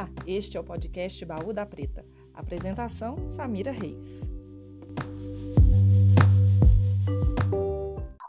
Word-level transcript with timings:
Olá, 0.00 0.08
este 0.26 0.56
é 0.56 0.60
o 0.60 0.64
podcast 0.64 1.22
Baú 1.26 1.52
da 1.52 1.66
Preta. 1.66 2.06
Apresentação: 2.32 3.28
Samira 3.28 3.70
Reis. 3.70 4.22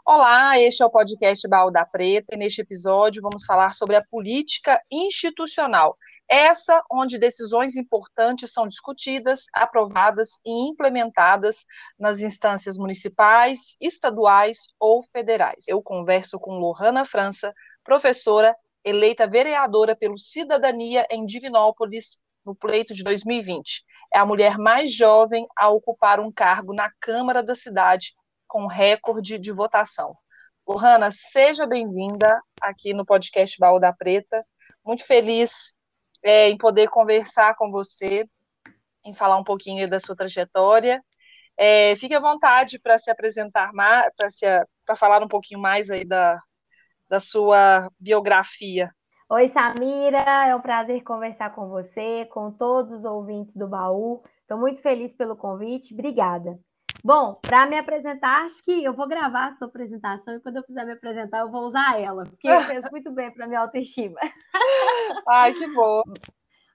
Olá, 0.04 0.58
este 0.58 0.82
é 0.82 0.86
o 0.86 0.90
podcast 0.90 1.48
Baú 1.48 1.70
da 1.70 1.86
Preta 1.86 2.34
e 2.34 2.36
neste 2.36 2.60
episódio 2.60 3.22
vamos 3.22 3.46
falar 3.46 3.72
sobre 3.72 3.96
a 3.96 4.04
política 4.04 4.82
institucional. 4.90 5.96
Essa 6.28 6.84
onde 6.90 7.18
decisões 7.18 7.74
importantes 7.74 8.52
são 8.52 8.68
discutidas, 8.68 9.46
aprovadas 9.54 10.40
e 10.44 10.68
implementadas 10.68 11.64
nas 11.98 12.20
instâncias 12.20 12.76
municipais, 12.76 13.78
estaduais 13.80 14.74
ou 14.78 15.02
federais. 15.04 15.64
Eu 15.66 15.80
converso 15.80 16.38
com 16.38 16.58
Lohana 16.58 17.06
França, 17.06 17.54
professora 17.82 18.54
eleita 18.84 19.26
vereadora 19.26 19.94
pelo 19.94 20.18
Cidadania 20.18 21.06
em 21.10 21.24
Divinópolis 21.24 22.22
no 22.44 22.54
pleito 22.54 22.94
de 22.94 23.02
2020. 23.04 23.84
É 24.12 24.18
a 24.18 24.26
mulher 24.26 24.58
mais 24.58 24.92
jovem 24.92 25.46
a 25.56 25.68
ocupar 25.68 26.20
um 26.20 26.32
cargo 26.32 26.74
na 26.74 26.90
Câmara 27.00 27.42
da 27.42 27.54
cidade 27.54 28.12
com 28.46 28.66
recorde 28.66 29.38
de 29.38 29.52
votação. 29.52 30.16
Lohana, 30.66 31.10
seja 31.10 31.66
bem-vinda 31.66 32.40
aqui 32.60 32.92
no 32.92 33.04
podcast 33.04 33.56
Baú 33.58 33.78
da 33.80 33.92
Preta. 33.92 34.44
Muito 34.84 35.04
feliz 35.04 35.74
é, 36.22 36.48
em 36.48 36.56
poder 36.56 36.88
conversar 36.88 37.54
com 37.56 37.70
você, 37.70 38.28
em 39.04 39.14
falar 39.14 39.38
um 39.38 39.44
pouquinho 39.44 39.88
da 39.88 39.98
sua 39.98 40.16
trajetória. 40.16 41.02
É, 41.56 41.94
fique 41.96 42.14
à 42.14 42.20
vontade 42.20 42.78
para 42.78 42.98
se 42.98 43.10
apresentar 43.10 43.70
para 43.72 44.96
falar 44.96 45.22
um 45.22 45.28
pouquinho 45.28 45.60
mais 45.60 45.90
aí 45.90 46.04
da, 46.04 46.40
da 47.12 47.20
sua 47.20 47.90
biografia. 48.00 48.90
Oi, 49.28 49.46
Samira, 49.48 50.46
é 50.46 50.56
um 50.56 50.62
prazer 50.62 51.02
conversar 51.02 51.54
com 51.54 51.68
você, 51.68 52.24
com 52.32 52.50
todos 52.50 52.90
os 52.90 53.04
ouvintes 53.04 53.54
do 53.54 53.68
baú. 53.68 54.22
Estou 54.40 54.56
muito 54.56 54.80
feliz 54.80 55.12
pelo 55.12 55.36
convite, 55.36 55.92
obrigada. 55.92 56.58
Bom, 57.04 57.34
para 57.42 57.66
me 57.66 57.76
apresentar, 57.76 58.46
acho 58.46 58.64
que 58.64 58.82
eu 58.82 58.94
vou 58.94 59.06
gravar 59.06 59.48
a 59.48 59.50
sua 59.50 59.68
apresentação 59.68 60.34
e 60.34 60.40
quando 60.40 60.56
eu 60.56 60.62
quiser 60.62 60.86
me 60.86 60.92
apresentar, 60.92 61.40
eu 61.40 61.50
vou 61.50 61.66
usar 61.66 62.00
ela, 62.00 62.24
porque 62.24 62.48
fez 62.48 62.82
muito 62.90 63.10
bem 63.10 63.30
para 63.30 63.46
minha 63.46 63.60
autoestima. 63.60 64.18
Ai, 65.28 65.52
que 65.52 65.66
bom. 65.66 66.02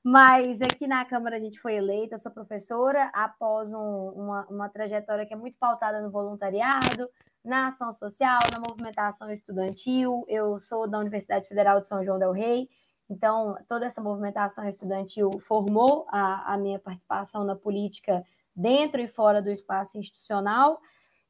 Mas 0.04 0.62
aqui 0.62 0.86
na 0.86 1.04
Câmara 1.04 1.38
a 1.38 1.40
gente 1.40 1.60
foi 1.60 1.74
eleita, 1.74 2.20
sou 2.20 2.32
professora, 2.32 3.10
após 3.12 3.74
um, 3.74 4.10
uma, 4.16 4.46
uma 4.52 4.70
trajetória 4.70 5.26
que 5.26 5.34
é 5.34 5.38
muito 5.38 5.58
pautada 5.60 6.00
no 6.00 6.12
voluntariado, 6.12 7.10
na 7.48 7.70
ação 7.70 7.94
social, 7.94 8.40
na 8.52 8.60
movimentação 8.60 9.32
estudantil. 9.32 10.26
Eu 10.28 10.60
sou 10.60 10.88
da 10.88 11.00
Universidade 11.00 11.48
Federal 11.48 11.80
de 11.80 11.88
São 11.88 12.04
João 12.04 12.20
del 12.20 12.34
Rei, 12.34 12.70
então 13.10 13.58
toda 13.70 13.86
essa 13.86 14.02
movimentação 14.02 14.68
estudantil 14.68 15.32
formou 15.40 16.06
a, 16.10 16.54
a 16.54 16.58
minha 16.58 16.78
participação 16.78 17.46
na 17.46 17.56
política 17.56 18.22
dentro 18.54 19.00
e 19.00 19.08
fora 19.08 19.42
do 19.42 19.50
espaço 19.50 19.98
institucional. 19.98 20.80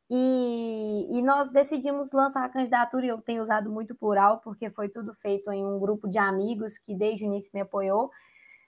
E, 0.10 1.08
e, 1.12 1.22
nós 1.22 1.50
decidimos 1.52 2.12
lançar 2.12 2.44
a 2.44 2.50
candidatura, 2.50 3.06
e 3.06 3.10
eu 3.10 3.22
tenho 3.22 3.44
usado 3.44 3.70
muito 3.70 3.94
plural, 3.94 4.40
porque 4.40 4.70
foi 4.70 4.88
tudo 4.88 5.14
feito 5.16 5.52
em 5.52 5.66
um 5.66 5.78
grupo 5.78 6.08
de 6.08 6.18
amigos 6.18 6.78
que 6.78 6.96
desde 6.96 7.26
o 7.26 7.28
início 7.28 7.52
me 7.54 7.62
apoiou. 7.62 8.10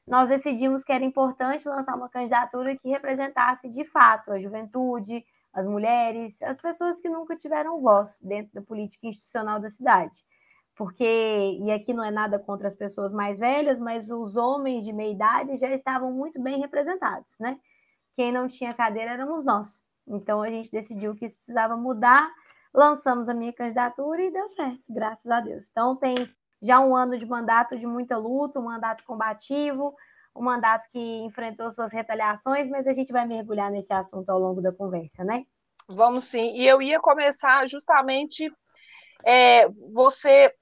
Nós 0.06 0.28
decidimos 0.28 0.84
que 0.84 0.92
era 0.92 1.04
importante 1.04 1.68
lançar 1.68 1.96
uma 1.96 2.10
candidatura 2.10 2.78
que 2.78 2.90
representasse 2.90 3.70
de 3.70 3.86
fato 3.86 4.34
a 4.34 4.40
juventude, 4.40 5.24
as 5.54 5.66
mulheres, 5.66 6.42
as 6.42 6.58
pessoas 6.58 7.00
que 7.00 7.10
nunca 7.10 7.36
tiveram 7.36 7.82
voz 7.82 8.20
dentro 8.22 8.54
da 8.54 8.62
política 8.62 9.08
institucional 9.08 9.60
da 9.60 9.70
cidade. 9.70 10.24
Porque, 10.76 11.60
e 11.62 11.72
aqui 11.72 11.94
não 11.94 12.04
é 12.04 12.12
nada 12.12 12.40
contra 12.40 12.68
as 12.68 12.76
pessoas 12.76 13.12
mais 13.12 13.38
velhas, 13.38 13.80
mas 13.80 14.10
os 14.10 14.38
homens 14.38 14.86
de 14.86 14.94
meia 14.94 15.12
idade 15.12 15.58
já 15.58 15.70
estavam 15.74 16.14
muito 16.14 16.42
bem 16.42 16.60
representados, 16.60 17.38
né? 17.40 17.60
Quem 18.16 18.32
não 18.32 18.48
tinha 18.48 18.74
cadeira 18.74 19.12
éramos 19.12 19.44
nós. 19.44 19.84
Então 20.08 20.42
a 20.42 20.50
gente 20.50 20.72
decidiu 20.72 21.16
que 21.16 21.26
isso 21.26 21.38
precisava 21.38 21.76
mudar, 21.76 22.30
lançamos 22.74 23.28
a 23.28 23.34
minha 23.34 23.52
candidatura 23.52 24.22
e 24.22 24.32
deu 24.32 24.48
certo, 24.50 24.82
graças 24.90 25.30
a 25.30 25.42
Deus. 25.42 25.68
Então 25.70 25.96
tem 25.96 26.30
já 26.62 26.80
um 26.80 26.96
ano 26.96 27.18
de 27.18 27.26
mandato 27.26 27.78
de 27.78 27.86
muita 27.86 28.18
luta, 28.18 28.60
um 28.60 28.66
mandato 28.66 29.04
combativo, 29.04 29.96
um 30.40 30.44
mandato 30.44 30.88
que 30.92 31.00
enfrentou 31.00 31.72
suas 31.74 31.92
retaliações, 31.92 32.70
mas 32.70 32.88
a 32.88 32.94
gente 32.94 33.12
vai 33.12 33.26
mergulhar 33.26 33.70
nesse 33.70 33.92
assunto 33.92 34.30
ao 34.30 34.40
longo 34.40 34.62
da 34.62 34.72
conversa, 34.72 35.24
né? 35.24 35.44
Vamos 35.88 36.24
sim. 36.24 36.56
E 36.56 36.66
eu 36.66 36.82
ia 36.82 37.00
começar 37.00 37.68
justamente. 37.68 38.50
É, 39.26 39.68
você 39.92 40.56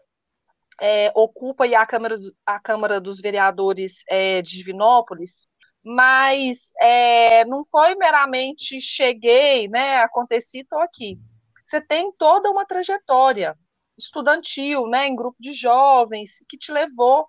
é, 0.81 1.11
ocupa 1.13 1.65
a 1.65 1.85
Câmara, 1.85 2.15
a 2.43 2.59
Câmara 2.59 2.99
dos 2.99 3.21
Vereadores 3.21 4.03
é, 4.09 4.41
de 4.41 4.57
Divinópolis, 4.57 5.47
mas 5.83 6.71
é, 6.81 7.45
não 7.45 7.63
foi 7.63 7.93
meramente 7.95 8.81
cheguei, 8.81 9.67
né, 9.67 9.97
aconteci, 9.97 10.61
estou 10.61 10.79
aqui. 10.79 11.19
Você 11.63 11.79
tem 11.79 12.11
toda 12.17 12.49
uma 12.49 12.65
trajetória 12.65 13.55
estudantil, 13.97 14.87
né, 14.87 15.07
em 15.07 15.15
grupo 15.15 15.37
de 15.39 15.53
jovens, 15.53 16.43
que 16.49 16.57
te 16.57 16.71
levou 16.71 17.27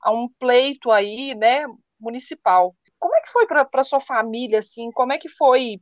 a 0.00 0.10
um 0.10 0.28
pleito 0.38 0.90
aí, 0.90 1.34
né, 1.34 1.64
municipal. 2.02 2.74
Como 2.98 3.14
é 3.16 3.20
que 3.20 3.30
foi 3.30 3.46
para 3.46 3.84
sua 3.84 4.00
família, 4.00 4.58
assim? 4.58 4.90
Como 4.92 5.12
é 5.12 5.18
que 5.18 5.28
foi 5.28 5.80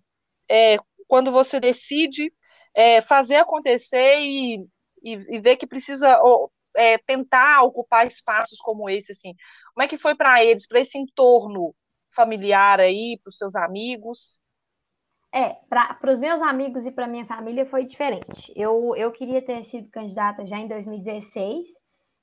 é, 0.48 0.76
quando 1.08 1.32
você 1.32 1.58
decide 1.58 2.32
é, 2.74 3.00
fazer 3.00 3.36
acontecer 3.36 4.20
e, 4.20 4.58
e, 5.02 5.12
e, 5.36 5.40
ver 5.40 5.56
que 5.56 5.66
precisa 5.66 6.20
é, 6.76 6.98
tentar 6.98 7.62
ocupar 7.62 8.06
espaços 8.06 8.58
como 8.60 8.88
esse, 8.88 9.12
assim? 9.12 9.34
Como 9.74 9.84
é 9.84 9.88
que 9.88 9.98
foi 9.98 10.14
para 10.14 10.44
eles, 10.44 10.66
para 10.66 10.80
esse 10.80 10.98
entorno 10.98 11.74
familiar 12.14 12.80
aí, 12.80 13.18
para 13.22 13.30
os 13.30 13.36
seus 13.36 13.56
amigos? 13.56 14.40
É, 15.32 15.54
para 15.68 16.12
os 16.12 16.18
meus 16.18 16.42
amigos 16.42 16.84
e 16.84 16.90
para 16.90 17.06
minha 17.06 17.24
família 17.24 17.64
foi 17.64 17.86
diferente. 17.86 18.52
Eu, 18.56 18.96
eu 18.96 19.12
queria 19.12 19.40
ter 19.40 19.62
sido 19.64 19.88
candidata 19.88 20.44
já 20.44 20.58
em 20.58 20.66
2016, 20.66 21.68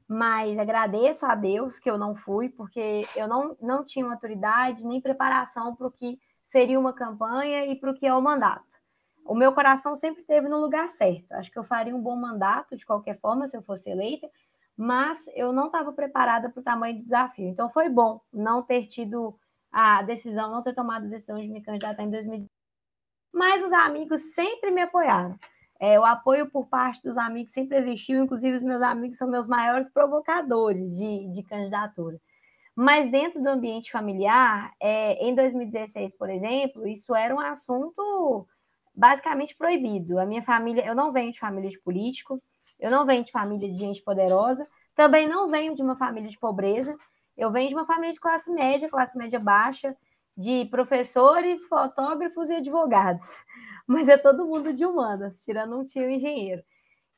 mas 0.07 0.57
agradeço 0.57 1.25
a 1.25 1.35
Deus 1.35 1.79
que 1.79 1.90
eu 1.90 1.97
não 1.97 2.16
fui, 2.16 2.47
porque 2.50 3.01
eu 3.16 3.28
não, 3.28 3.57
não 3.62 3.84
tinha 3.84 4.06
maturidade 4.06 4.85
nem 4.85 5.01
preparação 5.01 5.75
para 5.75 5.88
o 5.88 5.91
que 5.91 6.19
seria 6.44 6.79
uma 6.79 6.94
campanha 6.94 7.66
e 7.66 7.75
para 7.75 7.91
o 7.91 7.94
que 7.94 8.07
é 8.07 8.13
o 8.13 8.22
mandato. 8.22 8.66
O 9.25 9.35
meu 9.35 9.51
coração 9.53 9.96
sempre 9.97 10.22
esteve 10.22 10.47
no 10.47 10.57
lugar 10.57 10.88
certo. 10.88 11.34
Acho 11.34 11.51
que 11.51 11.59
eu 11.59 11.63
faria 11.63 11.94
um 11.94 12.01
bom 12.01 12.16
mandato 12.16 12.78
de 12.78 12.85
qualquer 12.85 13.19
forma 13.19 13.47
se 13.47 13.57
eu 13.57 13.62
fosse 13.62 13.90
eleita, 13.90 14.29
mas 14.78 15.25
eu 15.35 15.51
não 15.51 15.66
estava 15.66 15.91
preparada 15.91 16.50
para 16.50 16.62
o 16.62 16.63
tamanho 16.63 16.97
do 16.97 17.03
desafio. 17.03 17.50
Então 17.50 17.69
foi 17.69 17.90
bom 17.90 18.22
não 18.31 18.63
ter 18.63 18.88
tido 18.88 19.38
a 19.69 20.01
decisão, 20.03 20.50
não 20.50 20.63
ter 20.63 20.73
tomado 20.73 21.06
a 21.06 21.09
decisão 21.09 21.38
de 21.38 21.50
me 21.50 21.62
candidatar 21.62 22.01
em 22.01 22.09
2020. 22.09 22.50
Mas 23.34 23.62
os 23.63 23.73
amigos 23.73 24.34
sempre 24.34 24.72
me 24.72 24.81
apoiaram. 24.81 25.38
É, 25.80 26.00
o 26.00 26.06
apoio 26.06 26.50
por 26.50 26.68
parte 26.68 27.02
dos 27.04 27.18
amigos 27.18 27.52
sempre 27.52 27.78
existiu, 27.78 28.24
inclusive 28.24 28.58
os 28.58 28.64
meus 28.64 28.82
amigos 28.82 29.18
são 29.18 29.30
meus 29.30 29.48
maiores 29.48 29.88
provocadores 29.90 30.96
de, 30.98 31.28
de 31.34 31.44
candidatura. 31.44 32.20
Mas 32.76 33.10
dentro 33.10 33.42
do 33.42 33.48
ambiente 33.48 33.92
familiar, 33.92 34.72
é, 34.80 35.14
em 35.26 35.34
2016, 35.36 36.14
por 36.14 36.30
exemplo, 36.30 36.88
isso 36.88 37.16
era 37.16 37.34
um 37.34 37.40
assunto 37.40 38.48
basicamente 38.94 39.56
proibido. 39.56 40.20
A 40.20 40.26
minha 40.26 40.44
família, 40.44 40.86
eu 40.86 40.96
não 40.96 41.12
venho 41.12 41.32
de 41.32 41.40
família 41.40 41.70
de 41.70 41.80
político, 41.80 42.42
eu 42.80 42.90
não 42.90 43.06
venho 43.06 43.24
de 43.24 43.32
família 43.32 43.72
de 43.72 43.78
gente 43.78 44.02
poderosa, 44.02 44.68
também 44.96 45.28
não 45.28 45.50
venho 45.50 45.76
de 45.76 45.82
uma 45.82 45.96
família 45.96 46.30
de 46.30 46.38
pobreza, 46.40 46.96
eu 47.36 47.52
venho 47.52 47.70
de 47.70 47.76
uma 47.76 47.86
família 47.86 48.14
de 48.14 48.20
classe 48.20 48.52
média, 48.52 48.90
classe 48.90 49.18
média 49.18 49.40
baixa, 49.40 49.96
de 50.36 50.66
professores, 50.66 51.64
fotógrafos 51.66 52.50
e 52.50 52.56
advogados 52.56 53.28
mas 53.88 54.09
é 54.09 54.18
todo 54.18 54.46
mundo 54.46 54.74
de 54.74 54.86
humanas, 54.86 55.44
tirando 55.44 55.78
um 55.78 55.86
tio 55.86 56.09
engenheiro. 56.09 56.62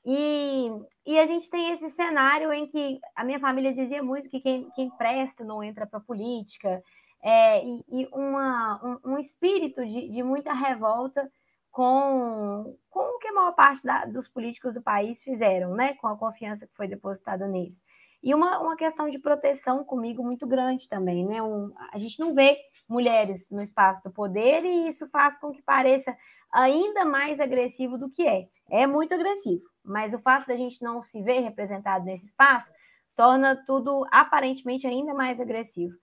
E, 0.05 0.71
e 1.05 1.19
a 1.19 1.25
gente 1.25 1.49
tem 1.49 1.71
esse 1.71 1.89
cenário 1.89 2.53
em 2.53 2.67
que 2.67 2.99
a 3.15 3.23
minha 3.23 3.39
família 3.39 3.73
dizia 3.73 4.01
muito 4.01 4.29
que 4.29 4.39
quem, 4.39 4.69
quem 4.71 4.89
presta 4.91 5.43
não 5.43 5.61
entra 5.63 5.85
para 5.85 5.99
a 5.99 6.03
política, 6.03 6.81
é, 7.21 7.65
e, 7.65 7.83
e 7.89 8.07
uma, 8.13 8.79
um, 9.03 9.13
um, 9.13 9.17
espírito 9.17 9.85
de, 9.85 10.09
de 10.09 10.23
muita 10.23 10.53
revolta 10.53 11.29
com, 11.71 12.77
com 12.89 12.99
o 12.99 13.19
que 13.19 13.27
a 13.27 13.33
maior 13.33 13.53
parte 13.53 13.83
da, 13.83 14.05
dos 14.05 14.27
políticos 14.27 14.73
do 14.73 14.81
país 14.81 15.21
fizeram, 15.21 15.73
né? 15.73 15.95
com 15.95 16.07
a 16.07 16.17
confiança 16.17 16.65
que 16.65 16.75
foi 16.75 16.87
depositada 16.87 17.47
neles. 17.47 17.83
E 18.21 18.33
uma, 18.33 18.59
uma 18.59 18.75
questão 18.75 19.09
de 19.09 19.19
proteção 19.19 19.83
comigo 19.83 20.23
muito 20.23 20.45
grande 20.47 20.87
também. 20.89 21.25
Né? 21.25 21.41
Um, 21.41 21.73
a 21.91 21.97
gente 21.97 22.19
não 22.19 22.33
vê 22.33 22.57
mulheres 22.87 23.45
no 23.49 23.61
espaço 23.61 24.03
do 24.03 24.11
poder 24.11 24.63
e 24.65 24.89
isso 24.89 25.07
faz 25.09 25.37
com 25.37 25.51
que 25.51 25.61
pareça 25.61 26.15
ainda 26.51 27.05
mais 27.05 27.39
agressivo 27.39 27.97
do 27.97 28.09
que 28.09 28.27
é. 28.27 28.47
É 28.69 28.85
muito 28.85 29.13
agressivo, 29.13 29.63
mas 29.83 30.13
o 30.13 30.19
fato 30.19 30.47
da 30.47 30.55
gente 30.55 30.81
não 30.81 31.03
se 31.03 31.21
ver 31.21 31.39
representado 31.39 32.05
nesse 32.05 32.25
espaço 32.25 32.71
torna 33.15 33.55
tudo 33.65 34.05
aparentemente 34.11 34.87
ainda 34.87 35.13
mais 35.13 35.39
agressivo. 35.39 35.95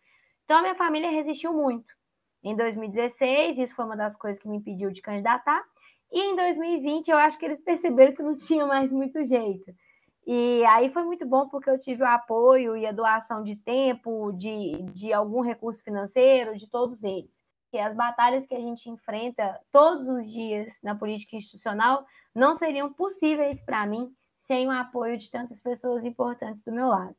Então, 0.45 0.59
a 0.59 0.63
minha 0.63 0.75
família 0.75 1.11
resistiu 1.11 1.53
muito. 1.53 1.87
Em 2.43 2.55
2016, 2.55 3.59
isso 3.59 3.75
foi 3.75 3.85
uma 3.85 3.97
das 3.97 4.17
coisas 4.17 4.41
que 4.41 4.49
me 4.49 4.59
impediu 4.59 4.91
de 4.91 5.03
candidatar. 5.03 5.63
E 6.13 6.21
em 6.21 6.37
2020, 6.37 7.09
eu 7.09 7.17
acho 7.17 7.39
que 7.39 7.45
eles 7.45 7.61
perceberam 7.61 8.15
que 8.15 8.23
não 8.23 8.37
tinha 8.37 8.67
mais 8.67 8.93
muito 8.93 9.25
jeito. 9.25 9.75
E 10.27 10.65
aí 10.67 10.93
foi 10.93 11.05
muito 11.05 11.25
bom 11.27 11.49
porque 11.49 11.71
eu 11.71 11.81
tive 11.81 12.03
o 12.03 12.07
apoio 12.07 12.77
e 12.77 12.85
a 12.85 12.93
doação 12.93 13.43
de 13.43 13.57
tempo, 13.57 14.33
de, 14.33 14.83
de 14.93 15.13
algum 15.13 15.41
recurso 15.41 15.83
financeiro, 15.83 16.57
de 16.57 16.69
todos 16.69 17.03
eles. 17.03 17.46
As 17.79 17.95
batalhas 17.95 18.47
que 18.47 18.55
a 18.55 18.61
gente 18.61 18.89
enfrenta 18.91 19.61
todos 19.73 20.09
os 20.09 20.31
dias 20.31 20.69
na 20.83 20.95
política 20.95 21.37
institucional 21.37 22.05
não 22.35 22.55
seriam 22.55 22.93
possíveis 22.93 23.61
para 23.61 23.87
mim 23.87 24.11
sem 24.41 24.69
o 24.69 24.71
apoio 24.71 25.19
de 25.19 25.31
tantas 25.31 25.61
pessoas 25.61 26.05
importantes 26.05 26.63
do 26.63 26.73
meu 26.73 26.89
lado. 26.89 27.15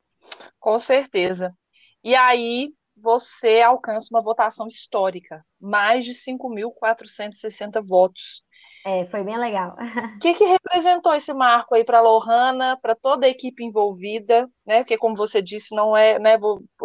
Com 0.59 0.80
certeza. 0.80 1.56
E 2.04 2.15
aí 2.15 2.71
você 2.95 3.62
alcança 3.62 4.07
uma 4.12 4.21
votação 4.21 4.68
histórica, 4.68 5.45
mais 5.59 6.04
de 6.06 6.13
5.460 6.13 7.81
votos. 7.86 8.44
É, 8.86 9.06
foi 9.07 9.24
bem 9.24 9.38
legal. 9.38 9.75
O 10.15 10.19
que, 10.19 10.33
que 10.33 10.45
representou 10.45 11.13
esse 11.13 11.31
marco 11.33 11.75
aí 11.75 11.83
para 11.83 12.00
a 12.00 12.01
Lohana, 12.01 12.77
para 12.81 12.95
toda 12.95 13.27
a 13.27 13.30
equipe 13.30 13.63
envolvida, 13.63 14.50
né? 14.65 14.80
Porque, 14.80 14.98
como 14.98 15.15
você 15.15 15.42
disse, 15.42 15.75
não 15.75 15.95
é, 15.95 16.18
né, 16.18 16.36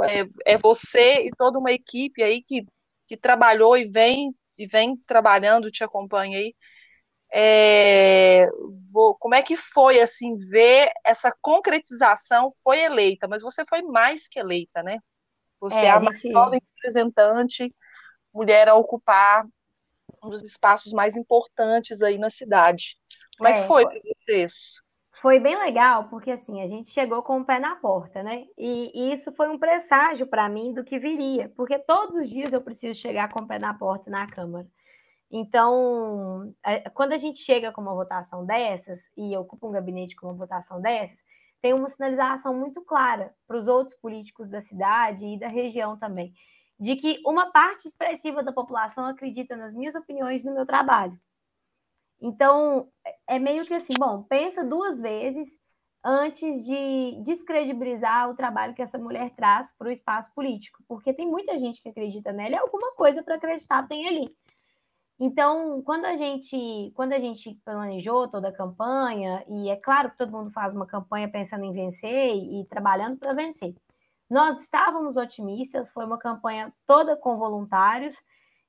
é, 0.03 0.53
é 0.55 0.59
você 0.59 1.27
e 1.27 1.31
toda 1.31 1.59
uma 1.59 1.73
equipe 1.73 2.23
aí 2.23 2.43
que, 2.43 2.67
que 3.13 3.17
trabalhou 3.19 3.77
e 3.77 3.85
vem, 3.85 4.35
e 4.57 4.67
vem 4.67 4.97
trabalhando, 4.97 5.71
te 5.71 5.85
acompanha 5.85 6.39
aí. 6.39 6.55
É, 7.31 8.47
vou, 8.91 9.15
como 9.17 9.35
é 9.35 9.43
que 9.43 9.55
foi 9.55 10.01
assim 10.01 10.35
ver 10.39 10.91
essa 11.05 11.31
concretização? 11.43 12.49
Foi 12.65 12.81
eleita, 12.81 13.29
mas 13.29 13.43
você 13.43 13.67
foi 13.69 13.83
mais 13.83 14.29
que 14.29 14.39
eleita, 14.39 14.83
né? 14.83 14.99
Você 15.61 15.77
é, 15.77 15.85
é 15.85 15.91
a 15.91 16.01
mais 16.01 16.25
nova 16.25 16.55
representante 16.55 17.71
mulher 18.33 18.67
a 18.67 18.75
ocupar 18.77 19.45
um 20.25 20.31
dos 20.31 20.43
espaços 20.43 20.95
mais 20.95 21.15
importantes 21.15 22.01
aí 22.01 22.17
na 22.17 22.31
cidade. 22.31 22.97
Como 23.37 23.47
é, 23.47 23.53
é 23.53 23.61
que 23.61 23.69
foi 23.69 23.85
para 23.85 24.01
vocês? 24.25 24.81
Foi 25.23 25.39
bem 25.39 25.57
legal, 25.57 26.09
porque 26.09 26.33
assim, 26.33 26.63
a 26.63 26.67
gente 26.67 26.91
chegou 26.91 27.23
com 27.23 27.39
o 27.41 27.45
pé 27.45 27.61
na 27.61 27.77
porta, 27.77 28.25
né? 28.25 28.45
E, 28.59 28.91
e 28.93 29.15
isso 29.15 29.31
foi 29.33 29.49
um 29.49 29.57
presságio 29.57 30.27
para 30.27 30.49
mim 30.49 30.75
do 30.75 30.83
que 30.83 30.99
viria, 30.99 31.49
porque 31.57 31.79
todos 31.79 32.17
os 32.17 32.29
dias 32.29 32.53
eu 32.53 32.61
preciso 32.61 32.99
chegar 32.99 33.29
com 33.33 33.39
o 33.41 33.47
pé 33.47 33.57
na 33.57 33.73
porta 33.73 34.11
na 34.11 34.27
Câmara. 34.27 34.67
Então, 35.31 36.53
quando 36.93 37.13
a 37.13 37.19
gente 37.19 37.39
chega 37.39 37.71
com 37.71 37.81
uma 37.81 37.95
votação 37.95 38.45
dessas, 38.45 38.99
e 39.17 39.37
ocupa 39.37 39.69
um 39.69 39.71
gabinete 39.71 40.17
com 40.17 40.27
uma 40.27 40.35
votação 40.35 40.81
dessas, 40.81 41.21
tem 41.63 41.73
uma 41.73 41.89
sinalização 41.89 42.53
muito 42.53 42.83
clara 42.83 43.33
para 43.47 43.59
os 43.59 43.69
outros 43.69 43.97
políticos 44.01 44.51
da 44.51 44.61
cidade 44.61 45.25
e 45.25 45.39
da 45.39 45.47
região 45.47 45.97
também, 45.97 46.35
de 46.81 46.97
que 46.97 47.23
uma 47.25 47.53
parte 47.53 47.87
expressiva 47.87 48.43
da 48.43 48.53
população 48.53 49.07
acredita 49.07 49.55
nas 49.55 49.73
minhas 49.73 49.95
opiniões 49.95 50.43
no 50.43 50.53
meu 50.53 50.67
trabalho. 50.67 51.17
Então, 52.23 52.89
é 53.27 53.39
meio 53.39 53.67
que 53.67 53.75
assim, 53.75 53.95
bom, 53.99 54.23
pensa 54.23 54.65
duas 54.65 55.01
vezes 55.01 55.59
antes 56.05 56.65
de 56.65 57.21
descredibilizar 57.23 58.31
o 58.31 58.37
trabalho 58.37 58.75
que 58.75 58.83
essa 58.83 58.97
mulher 58.97 59.31
traz 59.35 59.71
para 59.77 59.89
o 59.89 59.91
espaço 59.91 60.31
político, 60.35 60.83
porque 60.87 61.13
tem 61.13 61.27
muita 61.27 61.59
gente 61.59 61.83
que 61.83 61.89
acredita 61.89 62.33
nela 62.33 62.55
e 62.55 62.59
alguma 62.59 62.93
coisa 62.93 63.23
para 63.23 63.35
acreditar 63.35 63.87
tem 63.89 64.07
ali. 64.07 64.37
Então, 65.19 65.83
quando 65.83 66.05
a 66.05 66.17
gente, 66.17 66.93
quando 66.95 67.13
a 67.13 67.19
gente 67.19 67.55
planejou 67.65 68.29
toda 68.29 68.49
a 68.49 68.53
campanha, 68.53 69.45
e 69.49 69.69
é 69.69 69.77
claro 69.77 70.11
que 70.11 70.17
todo 70.17 70.33
mundo 70.33 70.51
faz 70.51 70.75
uma 70.75 70.87
campanha 70.87 71.29
pensando 71.29 71.65
em 71.65 71.73
vencer 71.73 72.35
e, 72.35 72.61
e 72.61 72.67
trabalhando 72.67 73.19
para 73.19 73.33
vencer. 73.33 73.75
Nós 74.31 74.61
estávamos 74.63 75.17
otimistas, 75.17 75.91
foi 75.91 76.05
uma 76.07 76.19
campanha 76.19 76.73
toda 76.87 77.17
com 77.17 77.37
voluntários, 77.37 78.17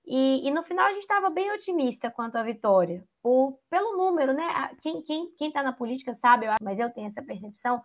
e, 0.06 0.48
e 0.48 0.52
no 0.52 0.64
final 0.64 0.86
a 0.86 0.92
gente 0.94 1.04
estava 1.04 1.30
bem 1.30 1.52
otimista 1.52 2.12
quanto 2.12 2.36
à 2.36 2.44
vitória, 2.44 3.04
por, 3.22 3.58
pelo 3.70 3.96
número, 3.96 4.34
né? 4.34 4.72
Quem 4.82 5.00
está 5.00 5.08
quem, 5.08 5.32
quem 5.38 5.52
tá 5.52 5.64
na 5.64 5.72
política 5.72 6.14
sabe, 6.14 6.46
eu 6.46 6.54
mas 6.62 6.80
eu 6.80 6.90
tenho 6.90 7.08
essa 7.08 7.22
percepção 7.22 7.82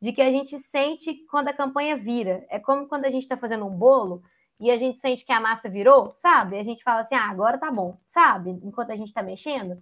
de 0.00 0.12
que 0.12 0.20
a 0.20 0.30
gente 0.30 0.58
sente 0.58 1.14
quando 1.30 1.48
a 1.48 1.54
campanha 1.54 1.96
vira. 1.96 2.44
É 2.50 2.58
como 2.58 2.88
quando 2.88 3.04
a 3.04 3.10
gente 3.10 3.22
está 3.22 3.36
fazendo 3.36 3.64
um 3.64 3.70
bolo 3.70 4.22
e 4.58 4.70
a 4.70 4.76
gente 4.76 5.00
sente 5.00 5.24
que 5.24 5.32
a 5.32 5.40
massa 5.40 5.68
virou, 5.68 6.12
sabe? 6.16 6.58
A 6.58 6.62
gente 6.62 6.82
fala 6.82 7.00
assim, 7.00 7.14
ah, 7.14 7.30
agora 7.30 7.56
tá 7.56 7.70
bom, 7.70 7.96
sabe? 8.06 8.50
Enquanto 8.62 8.90
a 8.90 8.96
gente 8.96 9.08
está 9.08 9.22
mexendo. 9.22 9.80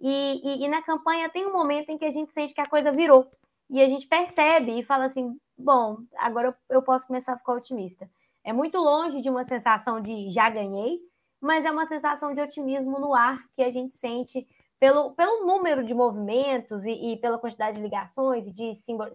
E, 0.00 0.40
e, 0.42 0.64
e, 0.64 0.68
na 0.68 0.82
campanha 0.82 1.28
tem 1.28 1.46
um 1.46 1.52
momento 1.52 1.90
em 1.90 1.98
que 1.98 2.06
a 2.06 2.10
gente 2.10 2.32
sente 2.32 2.54
que 2.54 2.60
a 2.60 2.68
coisa 2.68 2.90
virou. 2.90 3.30
E 3.68 3.80
a 3.80 3.86
gente 3.86 4.08
percebe 4.08 4.78
e 4.78 4.82
fala 4.82 5.04
assim, 5.04 5.38
bom, 5.56 5.98
agora 6.16 6.48
eu, 6.48 6.76
eu 6.76 6.82
posso 6.82 7.06
começar 7.06 7.34
a 7.34 7.38
ficar 7.38 7.52
otimista. 7.52 8.10
É 8.42 8.52
muito 8.52 8.78
longe 8.78 9.20
de 9.20 9.28
uma 9.28 9.44
sensação 9.44 10.00
de 10.00 10.30
já 10.30 10.48
ganhei, 10.48 10.98
mas 11.40 11.64
é 11.64 11.70
uma 11.70 11.86
sensação 11.86 12.34
de 12.34 12.40
otimismo 12.40 12.98
no 12.98 13.14
ar 13.14 13.38
que 13.54 13.62
a 13.62 13.70
gente 13.70 13.96
sente 13.96 14.46
pelo, 14.78 15.12
pelo 15.12 15.44
número 15.44 15.84
de 15.84 15.92
movimentos 15.92 16.84
e, 16.84 17.12
e 17.12 17.16
pela 17.18 17.38
quantidade 17.38 17.76
de 17.76 17.82
ligações 17.82 18.46
e 18.46 18.50
de 18.50 18.70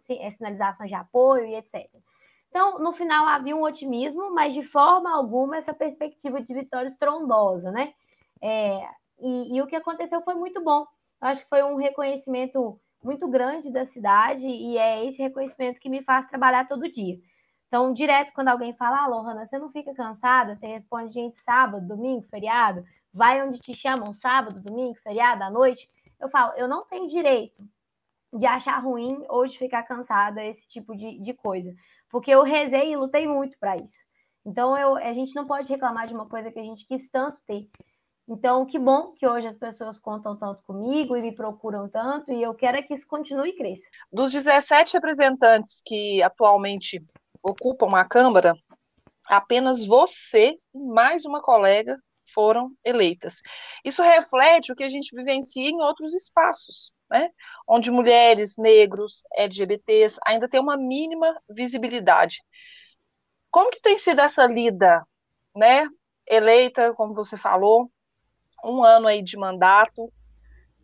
eh, 0.09 0.31
sinalizações 0.31 0.89
de 0.89 0.95
apoio 0.95 1.45
e 1.45 1.55
etc. 1.55 1.89
Então, 2.49 2.79
no 2.79 2.93
final 2.93 3.27
havia 3.27 3.55
um 3.55 3.63
otimismo, 3.63 4.33
mas 4.33 4.53
de 4.53 4.63
forma 4.63 5.13
alguma 5.13 5.57
essa 5.57 5.73
perspectiva 5.73 6.41
de 6.41 6.53
vitória 6.53 6.87
estrondosa, 6.87 7.71
né? 7.71 7.93
É, 8.41 8.87
e, 9.19 9.57
e, 9.57 9.61
o 9.61 9.67
que 9.67 9.75
aconteceu 9.75 10.21
foi 10.21 10.35
muito 10.35 10.63
bom. 10.63 10.85
Eu 11.21 11.27
acho 11.27 11.43
que 11.43 11.49
foi 11.49 11.63
um 11.63 11.75
reconhecimento 11.75 12.79
muito 13.03 13.27
grande 13.27 13.71
da 13.71 13.85
cidade 13.85 14.45
e 14.45 14.77
é 14.77 15.05
esse 15.05 15.21
reconhecimento 15.21 15.79
que 15.79 15.89
me 15.89 16.03
faz 16.03 16.27
trabalhar 16.27 16.67
todo 16.67 16.91
dia. 16.91 17.17
Então, 17.67 17.93
direto 17.93 18.31
quando 18.33 18.49
alguém 18.49 18.73
fala, 18.73 19.03
ah, 19.03 19.07
Lohana, 19.07 19.45
você 19.45 19.57
não 19.57 19.71
fica 19.71 19.93
cansada? 19.93 20.55
Você 20.55 20.67
responde, 20.67 21.13
gente, 21.13 21.37
sábado, 21.39 21.87
domingo, 21.87 22.23
feriado, 22.29 22.85
vai 23.13 23.45
onde 23.45 23.59
te 23.59 23.73
chamam 23.73 24.13
sábado, 24.13 24.61
domingo, 24.61 24.95
feriado, 24.95 25.43
à 25.43 25.49
noite. 25.49 25.89
Eu 26.19 26.29
falo, 26.29 26.53
eu 26.57 26.67
não 26.67 26.85
tenho 26.85 27.07
direito 27.07 27.63
de 28.33 28.45
achar 28.45 28.77
ruim 28.79 29.23
ou 29.29 29.47
de 29.47 29.57
ficar 29.57 29.83
cansada, 29.83 30.43
esse 30.43 30.67
tipo 30.67 30.95
de, 30.95 31.19
de 31.19 31.33
coisa 31.33 31.73
porque 32.15 32.31
eu 32.31 32.43
rezei 32.43 32.93
e 32.93 32.95
lutei 32.95 33.27
muito 33.27 33.57
para 33.59 33.75
isso. 33.75 33.99
Então, 34.45 34.77
eu, 34.77 34.95
a 34.95 35.13
gente 35.13 35.35
não 35.35 35.45
pode 35.45 35.69
reclamar 35.69 36.07
de 36.07 36.13
uma 36.13 36.25
coisa 36.25 36.49
que 36.49 36.57
a 36.57 36.63
gente 36.63 36.87
quis 36.87 37.09
tanto 37.09 37.41
ter. 37.45 37.67
Então, 38.25 38.65
que 38.65 38.79
bom 38.79 39.11
que 39.11 39.27
hoje 39.27 39.47
as 39.47 39.57
pessoas 39.57 39.99
contam 39.99 40.33
tanto 40.33 40.63
comigo 40.63 41.17
e 41.17 41.21
me 41.21 41.35
procuram 41.35 41.89
tanto, 41.89 42.31
e 42.31 42.41
eu 42.41 42.53
quero 42.53 42.77
é 42.77 42.81
que 42.81 42.93
isso 42.93 43.05
continue 43.05 43.49
e 43.49 43.57
cresça. 43.57 43.83
Dos 44.11 44.31
17 44.31 44.93
representantes 44.93 45.83
que 45.85 46.23
atualmente 46.23 47.03
ocupam 47.45 47.95
a 47.95 48.03
Câmara, 48.03 48.55
apenas 49.25 49.85
você 49.85 50.57
e 50.73 50.79
mais 50.79 51.25
uma 51.25 51.41
colega 51.41 51.97
foram 52.33 52.71
eleitas. 52.83 53.41
Isso 53.83 54.01
reflete 54.01 54.71
o 54.71 54.75
que 54.75 54.83
a 54.83 54.89
gente 54.89 55.15
vivencia 55.15 55.69
em 55.69 55.81
outros 55.81 56.13
espaços 56.13 56.95
né, 57.09 57.29
onde 57.67 57.91
mulheres, 57.91 58.57
negros, 58.57 59.23
LGBTs 59.35 60.19
ainda 60.25 60.49
têm 60.49 60.59
uma 60.59 60.77
mínima 60.77 61.35
visibilidade. 61.49 62.41
Como 63.51 63.71
que 63.71 63.79
tem 63.79 63.97
sido 63.97 64.21
essa 64.21 64.45
lida, 64.45 65.05
né, 65.55 65.87
eleita, 66.27 66.93
como 66.93 67.13
você 67.13 67.37
falou, 67.37 67.89
um 68.63 68.83
ano 68.83 69.07
aí 69.07 69.21
de 69.21 69.37
mandato, 69.37 70.11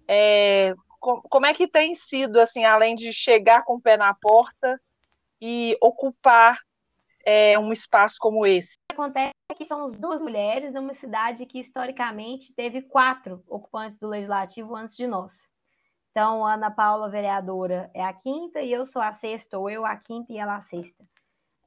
é, 0.08 0.74
como 1.00 1.46
é 1.46 1.54
que 1.54 1.68
tem 1.68 1.96
sido, 1.96 2.40
assim, 2.40 2.64
além 2.64 2.96
de 2.96 3.12
chegar 3.12 3.64
com 3.64 3.76
o 3.76 3.82
pé 3.82 3.98
na 3.98 4.14
porta 4.14 4.80
e 5.42 5.78
ocupar 5.82 6.60
é, 7.26 7.58
um 7.58 7.74
espaço 7.74 8.18
como 8.20 8.46
esse? 8.46 8.76
O 8.92 8.94
que 8.94 9.02
acontece 9.02 9.32
é 9.50 9.56
que 9.56 9.66
somos 9.66 9.98
duas 9.98 10.22
mulheres 10.22 10.74
numa 10.74 10.94
cidade 10.94 11.46
que 11.46 11.60
historicamente 11.60 12.54
teve 12.54 12.82
quatro 12.84 13.44
ocupantes 13.48 13.98
do 13.98 14.08
legislativo 14.08 14.76
antes 14.76 14.96
de 14.96 15.08
nós. 15.08 15.50
Então, 16.12 16.46
Ana 16.46 16.70
Paula, 16.70 17.10
vereadora, 17.10 17.90
é 17.94 18.04
a 18.04 18.14
quinta 18.14 18.62
e 18.62 18.72
eu 18.72 18.86
sou 18.86 19.02
a 19.02 19.14
sexta, 19.14 19.58
ou 19.58 19.70
eu 19.70 19.86
a 19.86 19.96
quinta 19.96 20.32
e 20.32 20.38
ela 20.38 20.58
a 20.58 20.62
sexta. 20.62 21.04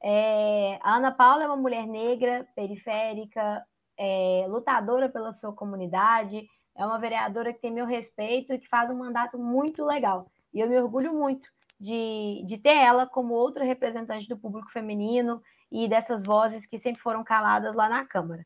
É, 0.03 0.77
a 0.83 0.97
Ana 0.97 1.11
Paula 1.11 1.43
é 1.43 1.47
uma 1.47 1.57
mulher 1.57 1.87
negra, 1.87 2.47
periférica, 2.55 3.65
é, 3.97 4.45
lutadora 4.47 5.09
pela 5.09 5.33
sua 5.33 5.51
comunidade, 5.51 6.47
é 6.75 6.85
uma 6.85 6.99
vereadora 6.99 7.53
que 7.53 7.59
tem 7.59 7.71
meu 7.71 7.85
respeito 7.85 8.53
e 8.53 8.59
que 8.59 8.67
faz 8.67 8.91
um 8.91 8.97
mandato 8.97 9.37
muito 9.39 9.83
legal. 9.83 10.29
E 10.53 10.59
eu 10.59 10.69
me 10.69 10.77
orgulho 10.77 11.13
muito 11.13 11.49
de, 11.79 12.43
de 12.45 12.57
ter 12.57 12.75
ela 12.75 13.05
como 13.05 13.33
outra 13.33 13.63
representante 13.63 14.27
do 14.27 14.37
público 14.37 14.71
feminino 14.71 15.41
e 15.71 15.87
dessas 15.87 16.23
vozes 16.23 16.65
que 16.65 16.79
sempre 16.79 17.01
foram 17.01 17.23
caladas 17.23 17.75
lá 17.75 17.89
na 17.89 18.05
Câmara. 18.05 18.45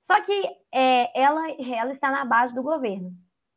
Só 0.00 0.20
que 0.22 0.32
é, 0.72 1.20
ela, 1.20 1.50
ela 1.50 1.92
está 1.92 2.10
na 2.10 2.24
base 2.24 2.54
do 2.54 2.62
governo. 2.62 3.12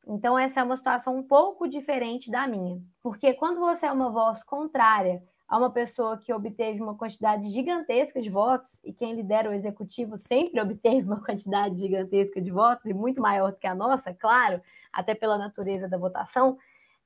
Então, 0.07 0.37
essa 0.37 0.59
é 0.59 0.63
uma 0.63 0.77
situação 0.77 1.15
um 1.15 1.23
pouco 1.23 1.67
diferente 1.67 2.31
da 2.31 2.47
minha, 2.47 2.81
porque 3.03 3.33
quando 3.33 3.59
você 3.59 3.85
é 3.85 3.91
uma 3.91 4.09
voz 4.09 4.43
contrária 4.43 5.23
a 5.47 5.57
uma 5.57 5.69
pessoa 5.69 6.17
que 6.17 6.33
obteve 6.33 6.81
uma 6.81 6.97
quantidade 6.97 7.49
gigantesca 7.49 8.21
de 8.21 8.29
votos, 8.29 8.79
e 8.83 8.93
quem 8.93 9.13
lidera 9.13 9.49
o 9.49 9.53
executivo 9.53 10.17
sempre 10.17 10.59
obteve 10.61 11.05
uma 11.05 11.23
quantidade 11.23 11.75
gigantesca 11.75 12.41
de 12.41 12.49
votos, 12.49 12.85
e 12.85 12.93
muito 12.93 13.21
maior 13.21 13.51
do 13.51 13.57
que 13.57 13.67
a 13.67 13.75
nossa, 13.75 14.13
claro, 14.13 14.61
até 14.91 15.13
pela 15.13 15.37
natureza 15.37 15.87
da 15.87 15.97
votação, 15.97 16.57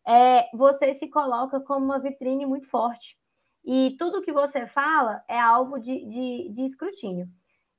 é, 0.07 0.47
você 0.53 0.93
se 0.93 1.07
coloca 1.07 1.59
como 1.59 1.85
uma 1.85 1.99
vitrine 1.99 2.45
muito 2.45 2.67
forte. 2.67 3.17
E 3.65 3.95
tudo 3.97 4.21
que 4.21 4.31
você 4.31 4.67
fala 4.67 5.23
é 5.27 5.39
alvo 5.39 5.79
de, 5.79 6.05
de, 6.05 6.49
de 6.51 6.65
escrutínio. 6.65 7.27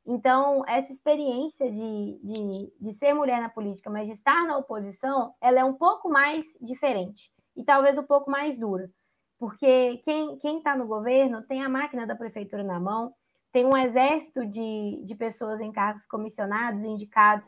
Então, 0.05 0.65
essa 0.69 0.93
experiência 0.93 1.71
de, 1.71 2.21
de, 2.23 2.73
de 2.81 2.93
ser 2.95 3.13
mulher 3.13 3.41
na 3.41 3.49
política, 3.49 3.91
mas 3.91 4.07
de 4.07 4.13
estar 4.13 4.47
na 4.47 4.57
oposição, 4.57 5.35
ela 5.41 5.61
é 5.61 5.65
um 5.65 5.75
pouco 5.75 6.09
mais 6.09 6.45
diferente 6.61 7.31
e 7.57 7.65
talvez 7.65 7.99
um 7.99 8.05
pouco 8.05 8.31
mais 8.31 8.59
dura. 8.59 8.91
porque 9.39 9.99
quem 10.05 10.59
está 10.59 10.77
no 10.77 10.87
governo 10.87 11.43
tem 11.43 11.63
a 11.63 11.69
máquina 11.69 12.07
da 12.07 12.17
prefeitura 12.17 12.63
na 12.63 12.81
mão, 12.81 13.13
tem 13.53 13.65
um 13.65 13.77
exército 13.77 14.47
de, 14.47 15.03
de 15.05 15.15
pessoas 15.15 15.61
em 15.61 15.73
cargos 15.73 16.07
comissionados, 16.07 16.85
indicados, 16.85 17.47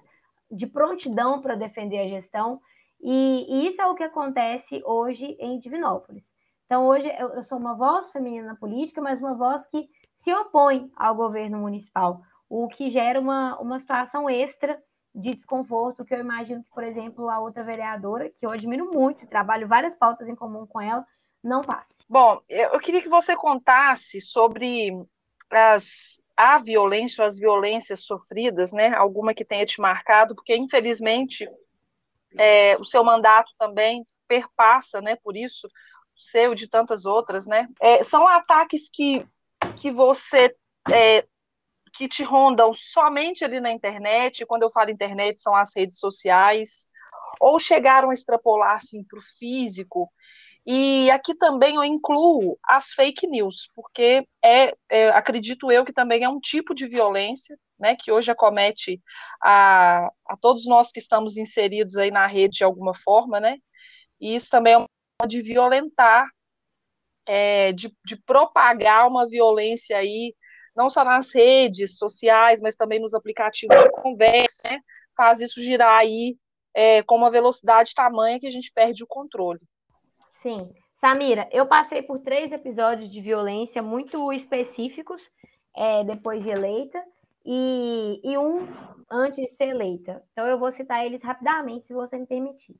de 0.50 0.66
prontidão 0.66 1.40
para 1.40 1.54
defender 1.54 1.98
a 1.98 2.08
gestão, 2.08 2.60
e, 3.00 3.68
isso 3.68 3.80
é 3.80 3.86
o 3.86 3.94
que 3.94 4.02
acontece 4.02 4.82
hoje 4.84 5.36
em 5.38 5.58
Divinópolis. 5.58 6.32
Então, 6.66 6.86
hoje 6.86 7.08
eu, 7.18 7.30
eu 7.30 7.42
sou 7.42 7.58
uma 7.58 7.74
voz 7.74 8.10
feminina 8.10 8.48
na 8.48 8.56
política, 8.56 9.00
mas 9.00 9.20
uma 9.20 9.34
voz 9.34 9.64
que 9.66 9.88
se 10.14 10.32
opõe 10.34 10.90
ao 10.96 11.14
governo 11.14 11.58
municipal, 11.58 12.20
o 12.48 12.68
que 12.68 12.90
gera 12.90 13.20
uma, 13.20 13.58
uma 13.58 13.78
situação 13.80 14.28
extra 14.28 14.78
de 15.14 15.34
desconforto, 15.34 16.04
que 16.04 16.14
eu 16.14 16.20
imagino 16.20 16.62
que, 16.62 16.70
por 16.70 16.84
exemplo, 16.84 17.28
a 17.28 17.40
outra 17.40 17.64
vereadora, 17.64 18.30
que 18.30 18.44
eu 18.44 18.50
admiro 18.50 18.90
muito, 18.92 19.26
trabalho 19.26 19.66
várias 19.66 19.96
pautas 19.96 20.28
em 20.28 20.34
comum 20.34 20.66
com 20.66 20.80
ela, 20.80 21.06
não 21.42 21.62
passe. 21.62 22.02
Bom, 22.08 22.40
eu 22.48 22.78
queria 22.80 23.00
que 23.00 23.08
você 23.08 23.36
contasse 23.36 24.20
sobre 24.20 24.92
as, 25.50 26.20
a 26.36 26.58
violência, 26.58 27.24
as 27.24 27.38
violências 27.38 28.00
sofridas, 28.00 28.72
né? 28.72 28.94
Alguma 28.94 29.34
que 29.34 29.44
tenha 29.44 29.64
te 29.64 29.80
marcado, 29.80 30.34
porque 30.34 30.56
infelizmente 30.56 31.48
é, 32.36 32.76
o 32.76 32.84
seu 32.84 33.04
mandato 33.04 33.52
também 33.56 34.04
perpassa, 34.26 35.00
né? 35.00 35.16
Por 35.16 35.36
isso, 35.36 35.66
o 35.66 36.20
seu 36.20 36.54
de 36.54 36.68
tantas 36.68 37.06
outras, 37.06 37.46
né? 37.46 37.68
É, 37.80 38.02
são 38.02 38.26
ataques 38.26 38.88
que, 38.90 39.26
que 39.76 39.90
você 39.90 40.54
é, 40.90 41.26
que 41.92 42.08
te 42.08 42.22
rondam 42.22 42.72
somente 42.74 43.44
ali 43.44 43.60
na 43.60 43.70
internet, 43.70 44.46
quando 44.46 44.62
eu 44.62 44.70
falo 44.70 44.90
internet, 44.90 45.40
são 45.40 45.54
as 45.54 45.74
redes 45.74 45.98
sociais, 45.98 46.86
ou 47.40 47.58
chegaram 47.58 48.10
a 48.10 48.14
extrapolar 48.14 48.76
assim, 48.76 49.02
para 49.04 49.18
o 49.18 49.22
físico, 49.22 50.10
e 50.66 51.10
aqui 51.10 51.34
também 51.34 51.76
eu 51.76 51.84
incluo 51.84 52.58
as 52.62 52.92
fake 52.92 53.26
news, 53.26 53.70
porque 53.74 54.26
é, 54.44 54.74
é, 54.90 55.08
acredito 55.08 55.72
eu 55.72 55.84
que 55.84 55.92
também 55.92 56.24
é 56.24 56.28
um 56.28 56.38
tipo 56.38 56.74
de 56.74 56.86
violência, 56.86 57.58
né, 57.78 57.96
que 57.96 58.10
hoje 58.10 58.30
acomete 58.30 59.00
a, 59.42 60.10
a 60.26 60.36
todos 60.36 60.66
nós 60.66 60.90
que 60.90 60.98
estamos 60.98 61.36
inseridos 61.36 61.96
aí 61.96 62.10
na 62.10 62.26
rede 62.26 62.58
de 62.58 62.64
alguma 62.64 62.94
forma, 62.94 63.38
né, 63.38 63.58
e 64.20 64.34
isso 64.34 64.50
também 64.50 64.74
é 64.74 64.78
uma 64.78 64.86
forma 65.20 65.28
de 65.28 65.40
violentar, 65.40 66.26
é, 67.26 67.72
de, 67.72 67.94
de 68.04 68.16
propagar 68.16 69.06
uma 69.06 69.28
violência 69.28 69.96
aí, 69.96 70.34
não 70.74 70.88
só 70.88 71.04
nas 71.04 71.34
redes 71.34 71.98
sociais, 71.98 72.60
mas 72.60 72.76
também 72.76 73.00
nos 73.00 73.14
aplicativos 73.14 73.76
de 73.76 73.90
conversa, 73.90 74.68
né, 74.68 74.80
faz 75.16 75.40
isso 75.40 75.62
girar 75.62 75.98
aí 75.98 76.36
é, 76.74 77.02
com 77.02 77.16
uma 77.16 77.30
velocidade 77.30 77.94
tamanha 77.94 78.38
que 78.38 78.46
a 78.46 78.50
gente 78.50 78.72
perde 78.72 79.02
o 79.02 79.06
controle. 79.06 79.60
Sim. 80.34 80.72
Samira, 80.96 81.48
eu 81.52 81.66
passei 81.66 82.02
por 82.02 82.18
três 82.18 82.50
episódios 82.50 83.10
de 83.10 83.20
violência 83.20 83.80
muito 83.80 84.32
específicos 84.32 85.22
é, 85.76 86.02
depois 86.02 86.42
de 86.42 86.50
eleita 86.50 87.00
e, 87.50 88.20
e 88.22 88.36
um 88.36 88.68
antes 89.10 89.38
de 89.38 89.48
ser 89.48 89.68
eleita. 89.68 90.22
Então 90.32 90.46
eu 90.46 90.58
vou 90.58 90.70
citar 90.70 91.06
eles 91.06 91.22
rapidamente, 91.22 91.86
se 91.86 91.94
você 91.94 92.18
me 92.18 92.26
permitir. 92.26 92.76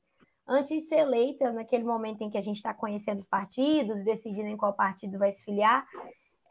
Antes 0.47 0.83
de 0.83 0.87
ser 0.87 0.99
eleita, 0.99 1.51
naquele 1.51 1.83
momento 1.83 2.21
em 2.21 2.29
que 2.29 2.37
a 2.37 2.41
gente 2.41 2.57
está 2.57 2.71
conhecendo 2.71 3.19
os 3.19 3.27
partidos, 3.27 4.03
decidindo 4.05 4.47
em 4.47 4.57
qual 4.57 4.73
partido 4.73 5.17
vai 5.17 5.31
se 5.31 5.43
filiar, 5.43 5.87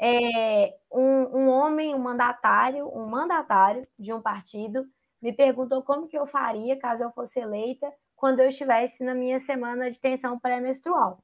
é, 0.00 0.74
um, 0.92 1.38
um 1.38 1.48
homem, 1.48 1.94
um 1.94 1.98
mandatário, 1.98 2.88
um 2.88 3.06
mandatário 3.06 3.86
de 3.96 4.12
um 4.12 4.20
partido, 4.20 4.84
me 5.22 5.32
perguntou 5.32 5.82
como 5.82 6.08
que 6.08 6.18
eu 6.18 6.26
faria 6.26 6.76
caso 6.76 7.04
eu 7.04 7.12
fosse 7.12 7.38
eleita 7.38 7.92
quando 8.16 8.40
eu 8.40 8.48
estivesse 8.48 9.04
na 9.04 9.14
minha 9.14 9.38
semana 9.38 9.92
de 9.92 10.00
tensão 10.00 10.38
pré-menstrual. 10.40 11.22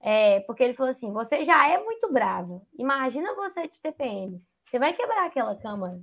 É, 0.00 0.40
porque 0.40 0.62
ele 0.62 0.74
falou 0.74 0.90
assim: 0.90 1.12
você 1.12 1.44
já 1.44 1.68
é 1.68 1.82
muito 1.82 2.10
bravo. 2.10 2.66
Imagina 2.78 3.34
você 3.34 3.68
de 3.68 3.78
TPM. 3.80 4.42
Você 4.70 4.78
vai 4.78 4.92
quebrar 4.92 5.26
aquela 5.26 5.56
câmara. 5.56 6.00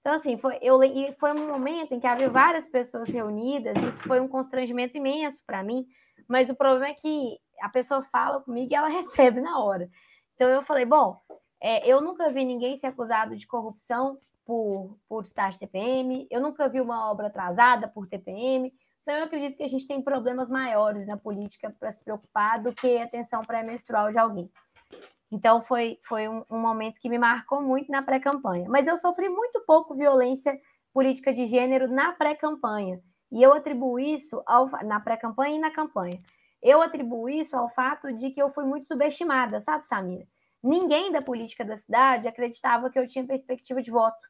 Então, 0.00 0.12
assim, 0.12 0.36
foi, 0.36 0.58
eu, 0.60 0.82
e 0.84 1.14
foi 1.14 1.32
um 1.32 1.48
momento 1.48 1.94
em 1.94 2.00
que 2.00 2.06
havia 2.06 2.28
várias 2.28 2.66
pessoas 2.66 3.08
reunidas, 3.08 3.74
isso 3.76 4.02
foi 4.06 4.20
um 4.20 4.28
constrangimento 4.28 4.96
imenso 4.96 5.40
para 5.46 5.62
mim, 5.62 5.86
mas 6.28 6.50
o 6.50 6.54
problema 6.54 6.88
é 6.88 6.94
que 6.94 7.38
a 7.62 7.70
pessoa 7.70 8.02
fala 8.02 8.40
comigo 8.40 8.70
e 8.70 8.74
ela 8.74 8.88
recebe 8.88 9.40
na 9.40 9.58
hora. 9.58 9.88
Então, 10.34 10.48
eu 10.48 10.62
falei: 10.62 10.84
bom, 10.84 11.18
é, 11.60 11.88
eu 11.88 12.02
nunca 12.02 12.30
vi 12.30 12.44
ninguém 12.44 12.76
ser 12.76 12.88
acusado 12.88 13.36
de 13.36 13.46
corrupção 13.46 14.18
por, 14.44 14.98
por 15.08 15.24
de 15.24 15.58
TPM, 15.58 16.26
eu 16.30 16.40
nunca 16.40 16.68
vi 16.68 16.82
uma 16.82 17.10
obra 17.10 17.28
atrasada 17.28 17.88
por 17.88 18.06
TPM, 18.06 18.70
então, 19.04 19.16
eu 19.16 19.24
acredito 19.24 19.58
que 19.58 19.62
a 19.62 19.68
gente 19.68 19.86
tem 19.86 20.00
problemas 20.00 20.48
maiores 20.48 21.06
na 21.06 21.14
política 21.14 21.70
para 21.78 21.92
se 21.92 22.02
preocupar 22.02 22.62
do 22.62 22.72
que 22.72 22.96
a 22.96 23.06
tensão 23.06 23.42
pré-menstrual 23.42 24.10
de 24.10 24.16
alguém. 24.16 24.50
Então, 25.34 25.60
foi, 25.60 25.98
foi 26.02 26.28
um, 26.28 26.44
um 26.48 26.58
momento 26.60 27.00
que 27.00 27.08
me 27.08 27.18
marcou 27.18 27.60
muito 27.60 27.90
na 27.90 28.02
pré-campanha. 28.02 28.66
Mas 28.68 28.86
eu 28.86 28.96
sofri 28.98 29.28
muito 29.28 29.60
pouco 29.66 29.94
violência 29.94 30.56
política 30.92 31.32
de 31.32 31.46
gênero 31.46 31.88
na 31.88 32.12
pré-campanha. 32.12 33.00
E 33.32 33.42
eu 33.42 33.52
atribuo 33.52 33.98
isso 33.98 34.40
ao, 34.46 34.70
na 34.84 35.00
pré-campanha 35.00 35.56
e 35.56 35.58
na 35.58 35.72
campanha. 35.72 36.22
Eu 36.62 36.80
atribuo 36.80 37.28
isso 37.28 37.56
ao 37.56 37.68
fato 37.68 38.12
de 38.12 38.30
que 38.30 38.40
eu 38.40 38.52
fui 38.52 38.64
muito 38.64 38.86
subestimada, 38.86 39.60
sabe, 39.60 39.88
Samira? 39.88 40.24
Ninguém 40.62 41.10
da 41.10 41.20
política 41.20 41.64
da 41.64 41.76
cidade 41.76 42.28
acreditava 42.28 42.88
que 42.88 42.98
eu 42.98 43.08
tinha 43.08 43.26
perspectiva 43.26 43.82
de 43.82 43.90
voto 43.90 44.24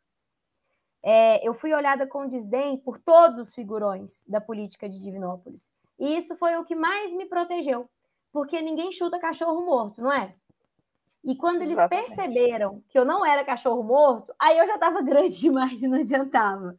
é, 1.04 1.46
eu 1.46 1.52
fui 1.52 1.75
olhada 1.75 2.06
com 2.06 2.26
desdém 2.26 2.78
por 2.78 2.99
todos 2.99 3.38
os 3.38 3.54
figurões 3.54 4.25
da 4.26 4.40
política 4.40 4.88
de 4.88 5.02
Divinópolis. 5.02 5.68
E 5.99 6.16
isso 6.16 6.34
foi 6.37 6.56
o 6.56 6.64
que 6.64 6.75
mais 6.75 7.12
me 7.12 7.26
protegeu, 7.26 7.88
porque 8.32 8.61
ninguém 8.62 8.90
chuta 8.90 9.18
cachorro 9.18 9.66
morto, 9.66 10.00
não 10.00 10.11
é? 10.11 10.34
E 11.25 11.35
quando 11.35 11.62
eles 11.62 11.73
Exatamente. 11.73 12.14
perceberam 12.14 12.83
que 12.88 12.99
eu 12.99 13.04
não 13.04 13.25
era 13.25 13.45
cachorro 13.45 13.83
morto, 13.83 14.35
aí 14.38 14.59
eu 14.59 14.66
já 14.66 14.75
estava 14.75 15.00
grande 15.02 15.40
demais 15.40 15.83
e 15.83 15.88
não 15.88 15.99
adiantava. 15.99 16.76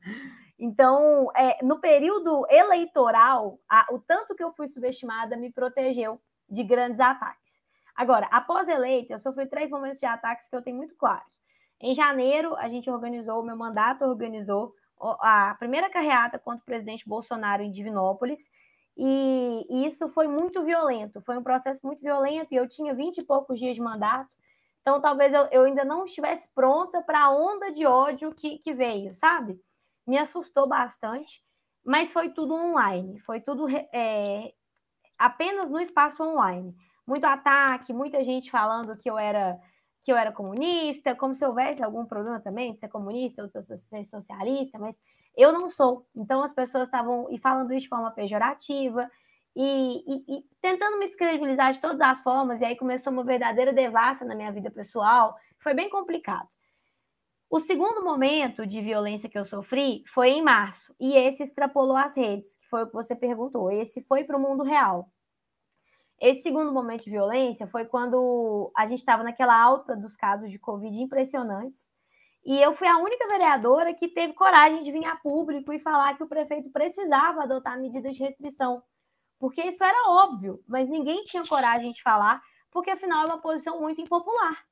Então, 0.57 1.31
é, 1.35 1.63
no 1.63 1.79
período 1.79 2.45
eleitoral, 2.49 3.59
a, 3.67 3.87
o 3.91 3.99
tanto 3.99 4.35
que 4.35 4.43
eu 4.43 4.53
fui 4.53 4.67
subestimada 4.67 5.35
me 5.35 5.51
protegeu 5.51 6.21
de 6.49 6.63
grandes 6.63 6.99
ataques. 6.99 7.59
Agora, 7.95 8.27
após 8.31 8.67
eleita, 8.67 9.13
eu 9.13 9.19
sofri 9.19 9.47
três 9.47 9.69
momentos 9.69 9.99
de 9.99 10.05
ataques 10.05 10.47
que 10.47 10.55
eu 10.55 10.61
tenho 10.61 10.77
muito 10.77 10.95
claros. 10.95 11.33
Em 11.81 11.95
janeiro, 11.95 12.55
a 12.55 12.69
gente 12.69 12.89
organizou, 12.89 13.41
o 13.41 13.45
meu 13.45 13.57
mandato 13.57 14.05
organizou 14.05 14.73
a 14.99 15.55
primeira 15.59 15.89
carreata 15.89 16.39
contra 16.39 16.61
o 16.61 16.65
presidente 16.65 17.07
Bolsonaro 17.07 17.63
em 17.63 17.71
Divinópolis, 17.71 18.49
e, 18.97 19.87
isso 19.87 20.09
foi 20.09 20.27
muito 20.27 20.63
violento, 20.63 21.21
foi 21.21 21.37
um 21.37 21.43
processo 21.43 21.79
muito 21.83 22.01
violento, 22.01 22.51
e 22.51 22.55
eu 22.55 22.67
tinha 22.67 22.93
vinte 22.93 23.17
e 23.19 23.23
poucos 23.23 23.59
dias 23.59 23.75
de 23.75 23.81
mandato, 23.81 24.29
então 24.81 25.01
talvez 25.01 25.33
eu, 25.33 25.47
eu 25.51 25.63
ainda 25.63 25.83
não 25.83 26.05
estivesse 26.05 26.47
pronta 26.53 27.01
para 27.01 27.23
a 27.23 27.31
onda 27.31 27.71
de 27.71 27.85
ódio 27.85 28.33
que, 28.33 28.59
que 28.59 28.73
veio, 28.73 29.13
sabe? 29.15 29.59
Me 30.05 30.17
assustou 30.17 30.67
bastante, 30.67 31.43
mas 31.83 32.11
foi 32.11 32.29
tudo 32.29 32.53
online, 32.53 33.19
foi 33.21 33.41
tudo 33.41 33.67
é, 33.69 34.53
apenas 35.17 35.69
no 35.69 35.79
espaço 35.79 36.23
online. 36.23 36.75
Muito 37.05 37.25
ataque, 37.25 37.93
muita 37.93 38.23
gente 38.23 38.49
falando 38.49 38.97
que 38.97 39.09
eu 39.09 39.17
era 39.17 39.59
que 40.03 40.11
eu 40.11 40.17
era 40.17 40.31
comunista, 40.31 41.15
como 41.15 41.33
se 41.33 41.43
houvesse 41.43 41.83
algum 41.83 42.05
problema 42.05 42.39
também 42.39 42.73
de 42.73 42.79
ser 42.79 42.87
comunista 42.89 43.41
ou 43.41 43.47
de 43.49 43.77
ser 43.79 44.05
socialista, 44.05 44.77
mas 44.77 44.95
eu 45.37 45.51
não 45.51 45.69
sou. 45.69 46.07
Então 46.15 46.43
as 46.43 46.53
pessoas 46.53 46.87
estavam 46.87 47.27
e 47.31 47.37
falando 47.37 47.71
isso 47.73 47.83
de 47.83 47.89
forma 47.89 48.11
pejorativa 48.11 49.09
e, 49.55 50.03
e, 50.05 50.37
e, 50.37 50.43
tentando 50.61 50.99
me 50.99 51.07
descredibilizar 51.07 51.73
de 51.73 51.79
todas 51.79 52.01
as 52.01 52.21
formas, 52.21 52.59
e 52.59 52.65
aí 52.65 52.75
começou 52.75 53.13
uma 53.13 53.23
verdadeira 53.23 53.71
devassa 53.71 54.25
na 54.25 54.35
minha 54.35 54.51
vida 54.51 54.69
pessoal. 54.69 55.35
Foi 55.59 55.73
bem 55.73 55.89
complicado. 55.89 56.47
O 57.49 57.59
segundo 57.59 58.03
momento 58.03 58.67
de 58.67 58.81
violência 58.81 59.29
que 59.29 59.37
eu 59.37 59.45
sofri 59.45 60.03
foi 60.07 60.29
em 60.31 60.41
março, 60.41 60.93
e 60.99 61.15
esse 61.15 61.43
extrapolou 61.43 61.95
as 61.95 62.15
redes, 62.15 62.57
que 62.57 62.67
foi 62.67 62.83
o 62.83 62.87
que 62.87 62.93
você 62.93 63.15
perguntou. 63.15 63.71
Esse 63.71 64.01
foi 64.03 64.25
para 64.25 64.35
o 64.35 64.41
mundo 64.41 64.63
real. 64.63 65.09
Esse 66.19 66.43
segundo 66.43 66.71
momento 66.71 67.03
de 67.05 67.11
violência 67.11 67.67
foi 67.67 67.85
quando 67.85 68.71
a 68.75 68.85
gente 68.85 68.99
estava 68.99 69.23
naquela 69.23 69.57
alta 69.57 69.95
dos 69.95 70.15
casos 70.17 70.49
de 70.49 70.59
Covid 70.59 70.97
impressionantes. 71.01 71.89
E 72.45 72.61
eu 72.61 72.73
fui 72.73 72.87
a 72.87 72.99
única 72.99 73.27
vereadora 73.27 73.93
que 73.93 74.07
teve 74.07 74.33
coragem 74.33 74.83
de 74.83 74.91
vir 74.91 75.05
a 75.05 75.15
público 75.15 75.73
e 75.73 75.79
falar 75.79 76.15
que 76.15 76.23
o 76.23 76.27
prefeito 76.27 76.69
precisava 76.69 77.41
adotar 77.41 77.79
medidas 77.79 78.15
de 78.15 78.23
restrição. 78.23 78.83
Porque 79.39 79.63
isso 79.63 79.83
era 79.83 80.09
óbvio, 80.09 80.63
mas 80.67 80.87
ninguém 80.87 81.23
tinha 81.23 81.43
coragem 81.45 81.91
de 81.91 82.03
falar, 82.03 82.41
porque 82.71 82.91
afinal 82.91 83.23
é 83.23 83.25
uma 83.25 83.41
posição 83.41 83.81
muito 83.81 83.99
impopular. 83.99 84.63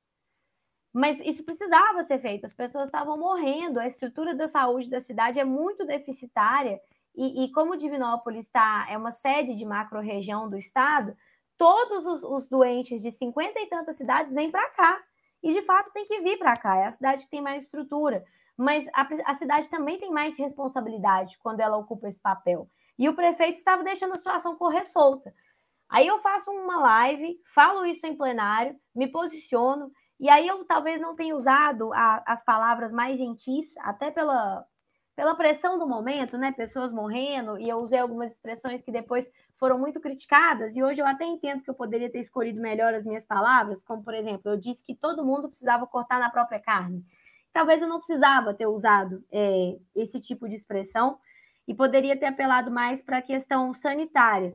Mas 0.92 1.18
isso 1.20 1.42
precisava 1.42 2.04
ser 2.04 2.20
feito, 2.20 2.46
as 2.46 2.54
pessoas 2.54 2.86
estavam 2.86 3.18
morrendo, 3.18 3.80
a 3.80 3.86
estrutura 3.86 4.34
da 4.34 4.46
saúde 4.46 4.88
da 4.88 5.00
cidade 5.00 5.40
é 5.40 5.44
muito 5.44 5.84
deficitária, 5.84 6.80
e, 7.16 7.44
e 7.44 7.52
como 7.52 7.76
Divinópolis 7.76 8.48
tá, 8.50 8.86
é 8.88 8.96
uma 8.96 9.10
sede 9.10 9.56
de 9.56 9.64
macro-região 9.64 10.48
do 10.48 10.56
estado, 10.56 11.16
todos 11.58 12.06
os, 12.06 12.22
os 12.22 12.48
doentes 12.48 13.02
de 13.02 13.10
50 13.10 13.58
e 13.60 13.66
tantas 13.66 13.96
cidades 13.96 14.32
vêm 14.32 14.50
para 14.50 14.68
cá. 14.70 15.02
E 15.44 15.52
de 15.52 15.60
fato 15.62 15.92
tem 15.92 16.06
que 16.06 16.22
vir 16.22 16.38
para 16.38 16.56
cá. 16.56 16.76
É 16.76 16.86
a 16.86 16.92
cidade 16.92 17.24
que 17.24 17.30
tem 17.30 17.42
mais 17.42 17.64
estrutura. 17.64 18.24
Mas 18.56 18.88
a, 18.94 19.06
a 19.26 19.34
cidade 19.34 19.68
também 19.68 19.98
tem 19.98 20.10
mais 20.10 20.36
responsabilidade 20.38 21.38
quando 21.38 21.60
ela 21.60 21.76
ocupa 21.76 22.08
esse 22.08 22.18
papel. 22.18 22.66
E 22.98 23.08
o 23.10 23.14
prefeito 23.14 23.58
estava 23.58 23.84
deixando 23.84 24.14
a 24.14 24.16
situação 24.16 24.56
correr 24.56 24.86
solta. 24.86 25.34
Aí 25.90 26.06
eu 26.06 26.18
faço 26.20 26.50
uma 26.50 26.80
live, 26.80 27.38
falo 27.54 27.84
isso 27.84 28.06
em 28.06 28.16
plenário, 28.16 28.74
me 28.94 29.06
posiciono, 29.06 29.92
e 30.18 30.30
aí 30.30 30.48
eu 30.48 30.64
talvez 30.64 30.98
não 30.98 31.14
tenha 31.14 31.36
usado 31.36 31.92
a, 31.92 32.22
as 32.26 32.42
palavras 32.42 32.90
mais 32.90 33.18
gentis, 33.18 33.76
até 33.78 34.10
pela, 34.10 34.64
pela 35.14 35.34
pressão 35.34 35.78
do 35.78 35.86
momento, 35.86 36.38
né? 36.38 36.52
Pessoas 36.52 36.90
morrendo, 36.90 37.58
e 37.58 37.68
eu 37.68 37.78
usei 37.78 37.98
algumas 37.98 38.32
expressões 38.32 38.80
que 38.80 38.90
depois 38.90 39.30
foram 39.58 39.78
muito 39.78 40.00
criticadas, 40.00 40.76
e 40.76 40.82
hoje 40.82 41.00
eu 41.00 41.06
até 41.06 41.24
entendo 41.24 41.62
que 41.62 41.70
eu 41.70 41.74
poderia 41.74 42.10
ter 42.10 42.20
escolhido 42.20 42.60
melhor 42.60 42.94
as 42.94 43.04
minhas 43.04 43.24
palavras, 43.24 43.82
como 43.82 44.02
por 44.02 44.14
exemplo, 44.14 44.50
eu 44.50 44.56
disse 44.56 44.84
que 44.84 44.94
todo 44.94 45.24
mundo 45.24 45.48
precisava 45.48 45.86
cortar 45.86 46.18
na 46.18 46.30
própria 46.30 46.60
carne. 46.60 47.04
Talvez 47.52 47.80
eu 47.80 47.88
não 47.88 47.98
precisava 47.98 48.52
ter 48.52 48.66
usado 48.66 49.24
é, 49.32 49.78
esse 49.94 50.20
tipo 50.20 50.48
de 50.48 50.56
expressão 50.56 51.18
e 51.68 51.74
poderia 51.74 52.16
ter 52.16 52.26
apelado 52.26 52.70
mais 52.70 53.00
para 53.00 53.18
a 53.18 53.22
questão 53.22 53.72
sanitária. 53.74 54.54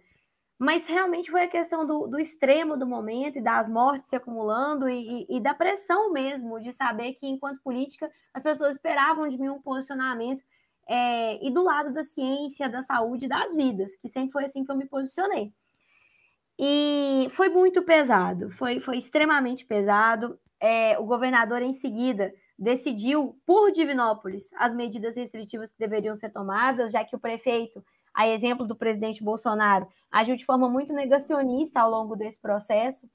Mas 0.59 0.85
realmente 0.85 1.31
foi 1.31 1.43
a 1.43 1.47
questão 1.47 1.87
do, 1.87 2.05
do, 2.07 2.19
extremo 2.19 2.75
do 2.75 2.85
momento 2.85 3.37
e 3.37 3.41
das 3.41 3.69
mortes 3.69 4.09
se 4.09 4.15
acumulando 4.17 4.89
e, 4.89 5.25
e, 5.29 5.37
e 5.37 5.39
da 5.39 5.53
pressão 5.53 6.11
mesmo 6.11 6.59
de 6.59 6.73
saber 6.73 7.13
que, 7.13 7.25
enquanto 7.25 7.61
política, 7.61 8.11
as 8.33 8.43
pessoas 8.43 8.75
esperavam 8.75 9.29
de 9.29 9.37
mim 9.39 9.47
um 9.47 9.61
posicionamento 9.61 10.43
é, 10.89 11.45
e 11.45 11.51
do 11.51 11.63
lado 11.63 11.93
da 11.93 12.03
ciência, 12.03 12.67
da 12.67 12.81
saúde, 12.81 13.27
das 13.27 13.53
vidas, 13.53 13.95
que 13.97 14.09
sempre 14.09 14.31
foi 14.31 14.45
assim 14.45 14.65
que 14.65 14.71
eu 14.71 14.75
me 14.75 14.87
posicionei. 14.87 15.53
E 16.57 17.29
foi 17.35 17.47
muito 17.47 17.83
pesado, 17.83 18.49
foi, 18.51 18.79
foi 18.79 18.97
extremamente 18.97 19.65
pesado. 19.65 20.37
É, 20.59 20.97
o 20.99 21.05
governador, 21.05 21.61
em 21.61 21.71
seguida, 21.71 22.33
decidiu, 22.57 23.39
por 23.45 23.71
Divinópolis, 23.71 24.49
as 24.57 24.73
medidas 24.73 25.15
restritivas 25.15 25.71
que 25.71 25.77
deveriam 25.77 26.15
ser 26.15 26.31
tomadas, 26.31 26.91
já 26.91 27.05
que 27.05 27.15
o 27.15 27.19
prefeito, 27.19 27.85
a 28.13 28.27
exemplo 28.27 28.65
do 28.65 28.75
presidente 28.75 29.23
Bolsonaro, 29.23 29.87
agiu 30.11 30.35
de 30.35 30.43
forma 30.43 30.67
muito 30.67 30.91
negacionista 30.91 31.79
ao 31.79 31.89
longo 31.91 32.15
desse 32.15 32.41
processo. 32.41 33.07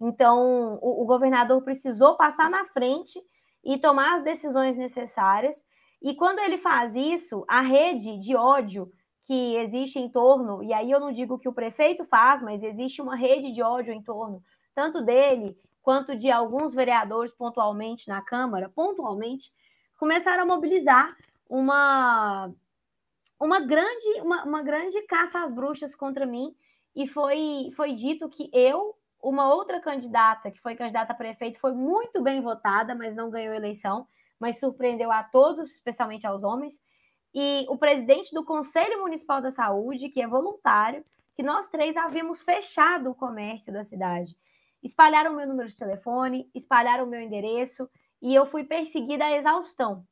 Então, 0.00 0.78
o, 0.80 1.02
o 1.02 1.04
governador 1.04 1.62
precisou 1.62 2.16
passar 2.16 2.48
na 2.48 2.64
frente 2.64 3.20
e 3.62 3.76
tomar 3.78 4.16
as 4.16 4.24
decisões 4.24 4.78
necessárias. 4.78 5.62
E 6.00 6.14
quando 6.14 6.38
ele 6.38 6.58
faz 6.58 6.94
isso, 6.94 7.44
a 7.48 7.60
rede 7.60 8.18
de 8.18 8.36
ódio 8.36 8.90
que 9.24 9.56
existe 9.56 9.98
em 9.98 10.08
torno, 10.08 10.62
e 10.62 10.72
aí 10.72 10.90
eu 10.90 11.00
não 11.00 11.12
digo 11.12 11.38
que 11.38 11.48
o 11.48 11.52
prefeito 11.52 12.04
faz, 12.06 12.40
mas 12.40 12.62
existe 12.62 13.02
uma 13.02 13.14
rede 13.14 13.52
de 13.52 13.62
ódio 13.62 13.92
em 13.92 14.02
torno, 14.02 14.42
tanto 14.74 15.02
dele 15.02 15.56
quanto 15.82 16.16
de 16.16 16.30
alguns 16.30 16.74
vereadores 16.74 17.32
pontualmente 17.32 18.08
na 18.08 18.22
Câmara, 18.22 18.70
pontualmente, 18.74 19.52
começaram 19.98 20.44
a 20.44 20.46
mobilizar 20.46 21.16
uma, 21.48 22.50
uma, 23.40 23.60
grande, 23.60 24.20
uma, 24.20 24.44
uma 24.44 24.62
grande 24.62 25.00
caça 25.02 25.40
às 25.40 25.52
bruxas 25.52 25.94
contra 25.94 26.24
mim, 26.24 26.54
e 26.94 27.06
foi, 27.06 27.70
foi 27.76 27.94
dito 27.94 28.28
que 28.28 28.50
eu, 28.52 28.94
uma 29.22 29.52
outra 29.52 29.80
candidata, 29.80 30.50
que 30.50 30.60
foi 30.60 30.74
candidata 30.74 31.12
a 31.12 31.16
prefeito, 31.16 31.60
foi 31.60 31.72
muito 31.72 32.22
bem 32.22 32.40
votada, 32.40 32.94
mas 32.94 33.14
não 33.14 33.30
ganhou 33.30 33.54
eleição, 33.54 34.06
mas 34.38 34.58
surpreendeu 34.58 35.10
a 35.10 35.22
todos, 35.22 35.72
especialmente 35.72 36.26
aos 36.26 36.42
homens. 36.42 36.80
E 37.34 37.66
o 37.68 37.76
presidente 37.76 38.32
do 38.32 38.44
Conselho 38.44 39.00
Municipal 39.00 39.40
da 39.40 39.50
Saúde, 39.50 40.08
que 40.08 40.20
é 40.20 40.26
voluntário, 40.26 41.04
que 41.34 41.42
nós 41.42 41.68
três 41.68 41.96
havíamos 41.96 42.42
fechado 42.42 43.10
o 43.10 43.14
comércio 43.14 43.72
da 43.72 43.84
cidade. 43.84 44.36
Espalharam 44.82 45.34
meu 45.34 45.46
número 45.46 45.68
de 45.68 45.76
telefone, 45.76 46.50
espalharam 46.54 47.06
meu 47.06 47.20
endereço 47.20 47.88
e 48.20 48.34
eu 48.34 48.46
fui 48.46 48.64
perseguida 48.64 49.24
à 49.24 49.36
exaustão. 49.36 50.04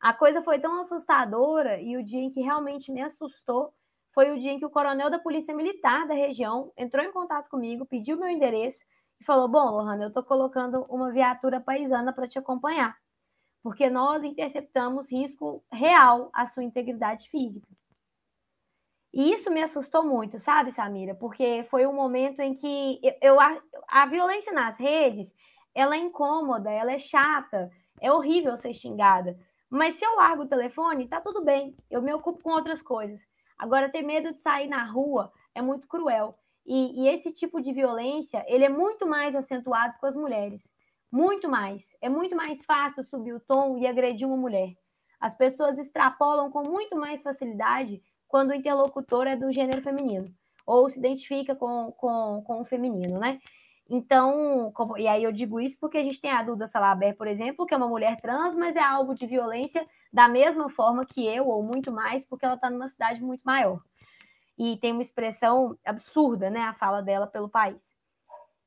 A 0.00 0.12
coisa 0.12 0.42
foi 0.42 0.60
tão 0.60 0.80
assustadora 0.80 1.80
e 1.80 1.96
o 1.96 2.04
dia 2.04 2.20
em 2.20 2.30
que 2.30 2.40
realmente 2.40 2.92
me 2.92 3.02
assustou 3.02 3.72
foi 4.12 4.30
o 4.30 4.38
dia 4.38 4.52
em 4.52 4.58
que 4.58 4.66
o 4.66 4.70
coronel 4.70 5.10
da 5.10 5.18
Polícia 5.18 5.54
Militar 5.54 6.06
da 6.06 6.14
região 6.14 6.72
entrou 6.76 7.04
em 7.04 7.12
contato 7.12 7.48
comigo, 7.48 7.86
pediu 7.86 8.16
meu 8.16 8.28
endereço 8.28 8.84
e 9.20 9.24
falou: 9.24 9.48
Bom, 9.48 9.70
Lohana, 9.70 10.04
eu 10.04 10.08
estou 10.08 10.22
colocando 10.22 10.84
uma 10.88 11.10
viatura 11.10 11.60
paisana 11.60 12.12
para 12.12 12.28
te 12.28 12.38
acompanhar 12.38 12.96
porque 13.62 13.90
nós 13.90 14.24
interceptamos 14.24 15.10
risco 15.10 15.64
real 15.72 16.30
à 16.32 16.46
sua 16.46 16.64
integridade 16.64 17.28
física. 17.28 17.68
E 19.12 19.32
isso 19.32 19.50
me 19.50 19.62
assustou 19.62 20.04
muito, 20.04 20.38
sabe, 20.38 20.70
Samira? 20.70 21.14
Porque 21.14 21.66
foi 21.70 21.86
um 21.86 21.92
momento 21.92 22.40
em 22.40 22.54
que 22.54 23.00
eu, 23.22 23.40
a, 23.40 23.60
a 23.88 24.06
violência 24.06 24.52
nas 24.52 24.78
redes, 24.78 25.32
ela 25.74 25.96
é 25.96 25.98
incômoda, 25.98 26.70
ela 26.70 26.92
é 26.92 26.98
chata, 26.98 27.70
é 28.00 28.12
horrível 28.12 28.56
ser 28.56 28.74
xingada. 28.74 29.38
Mas 29.70 29.96
se 29.96 30.04
eu 30.04 30.14
largo 30.16 30.42
o 30.42 30.48
telefone, 30.48 31.08
tá 31.08 31.20
tudo 31.20 31.44
bem, 31.44 31.76
eu 31.90 32.02
me 32.02 32.12
ocupo 32.12 32.42
com 32.42 32.50
outras 32.50 32.82
coisas. 32.82 33.20
Agora, 33.58 33.90
ter 33.90 34.02
medo 34.02 34.32
de 34.32 34.40
sair 34.40 34.68
na 34.68 34.84
rua 34.84 35.32
é 35.54 35.60
muito 35.60 35.88
cruel. 35.88 36.38
E, 36.64 37.02
e 37.02 37.08
esse 37.08 37.32
tipo 37.32 37.60
de 37.60 37.72
violência, 37.72 38.44
ele 38.46 38.64
é 38.64 38.68
muito 38.68 39.06
mais 39.06 39.34
acentuado 39.34 39.94
com 39.98 40.06
as 40.06 40.14
mulheres. 40.14 40.70
Muito 41.10 41.48
mais. 41.48 41.96
É 42.00 42.08
muito 42.08 42.36
mais 42.36 42.64
fácil 42.64 43.04
subir 43.04 43.32
o 43.32 43.40
tom 43.40 43.78
e 43.78 43.86
agredir 43.86 44.26
uma 44.26 44.36
mulher. 44.36 44.74
As 45.20 45.34
pessoas 45.34 45.78
extrapolam 45.78 46.50
com 46.50 46.62
muito 46.62 46.96
mais 46.96 47.22
facilidade 47.22 48.02
quando 48.28 48.50
o 48.50 48.54
interlocutor 48.54 49.26
é 49.26 49.34
do 49.34 49.52
gênero 49.52 49.82
feminino 49.82 50.32
ou 50.68 50.90
se 50.90 50.98
identifica 50.98 51.56
com, 51.56 51.90
com, 51.92 52.42
com 52.46 52.60
o 52.60 52.64
feminino, 52.64 53.18
né? 53.18 53.40
Então, 53.88 54.70
como, 54.74 54.98
e 54.98 55.08
aí 55.08 55.24
eu 55.24 55.32
digo 55.32 55.58
isso 55.58 55.78
porque 55.80 55.96
a 55.96 56.04
gente 56.04 56.20
tem 56.20 56.30
a 56.30 56.42
Duda 56.42 56.66
Salaber, 56.66 57.16
por 57.16 57.26
exemplo, 57.26 57.64
que 57.64 57.72
é 57.72 57.76
uma 57.76 57.88
mulher 57.88 58.20
trans, 58.20 58.54
mas 58.54 58.76
é 58.76 58.82
alvo 58.82 59.14
de 59.14 59.26
violência 59.26 59.86
da 60.12 60.28
mesma 60.28 60.68
forma 60.68 61.06
que 61.06 61.26
eu, 61.26 61.48
ou 61.48 61.62
muito 61.62 61.90
mais, 61.90 62.22
porque 62.22 62.44
ela 62.44 62.56
está 62.56 62.68
numa 62.68 62.86
cidade 62.86 63.22
muito 63.22 63.40
maior. 63.44 63.80
E 64.58 64.76
tem 64.76 64.92
uma 64.92 65.02
expressão 65.02 65.78
absurda, 65.82 66.50
né, 66.50 66.60
a 66.60 66.74
fala 66.74 67.00
dela 67.00 67.26
pelo 67.26 67.48
país. 67.48 67.96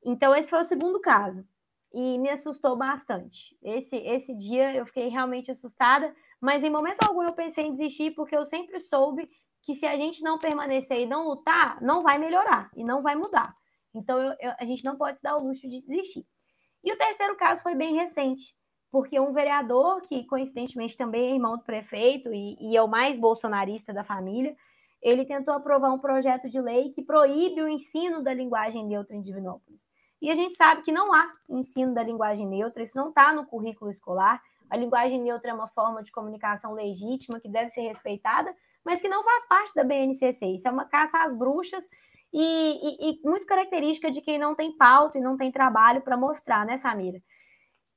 Então, 0.04 0.34
esse 0.34 0.50
foi 0.50 0.60
o 0.60 0.64
segundo 0.64 1.00
caso 1.00 1.46
e 1.92 2.18
me 2.18 2.30
assustou 2.30 2.76
bastante. 2.76 3.56
Esse, 3.62 3.96
esse 3.96 4.34
dia 4.34 4.74
eu 4.74 4.86
fiquei 4.86 5.08
realmente 5.08 5.50
assustada, 5.50 6.14
mas 6.40 6.64
em 6.64 6.70
momento 6.70 7.02
algum 7.02 7.22
eu 7.22 7.32
pensei 7.32 7.64
em 7.66 7.74
desistir, 7.74 8.12
porque 8.12 8.36
eu 8.36 8.46
sempre 8.46 8.80
soube 8.80 9.28
que 9.62 9.76
se 9.76 9.86
a 9.86 9.96
gente 9.96 10.22
não 10.22 10.38
permanecer 10.38 11.00
e 11.00 11.06
não 11.06 11.28
lutar, 11.28 11.80
não 11.80 12.02
vai 12.02 12.18
melhorar 12.18 12.70
e 12.74 12.82
não 12.82 13.02
vai 13.02 13.14
mudar. 13.14 13.54
Então 13.94 14.18
eu, 14.20 14.34
eu, 14.40 14.52
a 14.58 14.64
gente 14.64 14.84
não 14.84 14.96
pode 14.96 15.18
se 15.18 15.22
dar 15.22 15.36
o 15.36 15.42
luxo 15.42 15.68
de 15.68 15.80
desistir. 15.80 16.26
E 16.82 16.92
o 16.92 16.98
terceiro 16.98 17.36
caso 17.36 17.62
foi 17.62 17.74
bem 17.74 17.94
recente, 17.94 18.56
porque 18.90 19.20
um 19.20 19.32
vereador, 19.32 20.02
que 20.02 20.24
coincidentemente 20.24 20.96
também 20.96 21.30
é 21.30 21.34
irmão 21.34 21.56
do 21.56 21.62
prefeito 21.62 22.32
e, 22.32 22.56
e 22.60 22.76
é 22.76 22.82
o 22.82 22.88
mais 22.88 23.18
bolsonarista 23.18 23.92
da 23.92 24.02
família, 24.02 24.56
ele 25.00 25.24
tentou 25.24 25.54
aprovar 25.54 25.92
um 25.92 25.98
projeto 25.98 26.48
de 26.48 26.60
lei 26.60 26.90
que 26.90 27.02
proíbe 27.02 27.62
o 27.62 27.68
ensino 27.68 28.22
da 28.22 28.32
linguagem 28.32 28.86
neutra 28.86 29.14
em 29.14 29.20
Divinópolis. 29.20 29.86
E 30.22 30.30
a 30.30 30.36
gente 30.36 30.56
sabe 30.56 30.82
que 30.82 30.92
não 30.92 31.12
há 31.12 31.32
ensino 31.48 31.92
da 31.92 32.02
linguagem 32.04 32.46
neutra, 32.46 32.84
isso 32.84 32.96
não 32.96 33.08
está 33.08 33.32
no 33.32 33.44
currículo 33.44 33.90
escolar. 33.90 34.40
A 34.70 34.76
linguagem 34.76 35.20
neutra 35.20 35.50
é 35.50 35.54
uma 35.54 35.66
forma 35.66 36.00
de 36.00 36.12
comunicação 36.12 36.74
legítima 36.74 37.40
que 37.40 37.48
deve 37.48 37.70
ser 37.70 37.80
respeitada, 37.80 38.54
mas 38.84 39.00
que 39.00 39.08
não 39.08 39.24
faz 39.24 39.44
parte 39.48 39.74
da 39.74 39.82
BNCC. 39.82 40.46
Isso 40.46 40.68
é 40.68 40.70
uma 40.70 40.84
caça 40.84 41.18
às 41.18 41.36
bruxas 41.36 41.84
e, 42.32 42.40
e, 42.40 43.10
e 43.10 43.20
muito 43.24 43.46
característica 43.46 44.12
de 44.12 44.20
quem 44.20 44.38
não 44.38 44.54
tem 44.54 44.70
pauta 44.76 45.18
e 45.18 45.20
não 45.20 45.36
tem 45.36 45.50
trabalho 45.50 46.00
para 46.00 46.16
mostrar, 46.16 46.64
né, 46.64 46.78
Samira? 46.78 47.20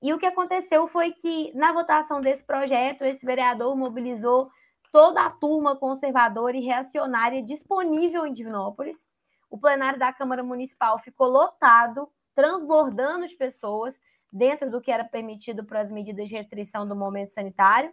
E 0.02 0.12
o 0.12 0.18
que 0.18 0.26
aconteceu 0.26 0.88
foi 0.88 1.12
que, 1.12 1.56
na 1.56 1.74
votação 1.74 2.22
desse 2.22 2.44
projeto, 2.44 3.04
esse 3.04 3.24
vereador 3.24 3.76
mobilizou 3.78 4.50
toda 4.92 5.22
a 5.22 5.30
turma 5.30 5.76
conservadora 5.76 6.58
e 6.58 6.66
reacionária 6.66 7.44
disponível 7.44 8.26
em 8.26 8.34
Divinópolis. 8.34 9.06
O 9.48 9.60
plenário 9.60 10.00
da 10.00 10.12
Câmara 10.12 10.44
Municipal 10.44 10.98
ficou 10.98 11.28
lotado 11.28 12.10
transbordando 12.36 13.28
de 13.28 13.36
pessoas 13.36 13.98
dentro 14.32 14.70
do 14.70 14.82
que 14.82 14.92
era 14.92 15.06
permitido 15.06 15.64
para 15.64 15.80
as 15.80 15.90
medidas 15.90 16.28
de 16.28 16.36
restrição 16.36 16.88
do 16.88 16.96
momento 16.96 17.34
sanitário. 17.34 17.92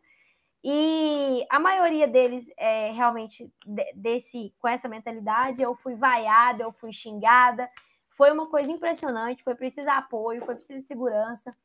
E 0.64 1.46
a 1.48 1.58
maioria 1.58 2.06
deles 2.06 2.46
é 2.56 2.90
realmente 2.92 3.50
desse 3.94 4.52
com 4.58 4.68
essa 4.68 4.88
mentalidade, 4.88 5.62
eu 5.62 5.74
fui 5.76 5.94
vaiada, 5.94 6.64
eu 6.64 6.72
fui 6.72 6.92
xingada. 6.92 7.70
Foi 8.16 8.30
uma 8.30 8.48
coisa 8.48 8.70
impressionante, 8.70 9.42
foi 9.42 9.54
preciso 9.54 9.88
apoio, 9.88 10.44
foi 10.44 10.56
preciso 10.56 10.86
segurança. 10.86 11.56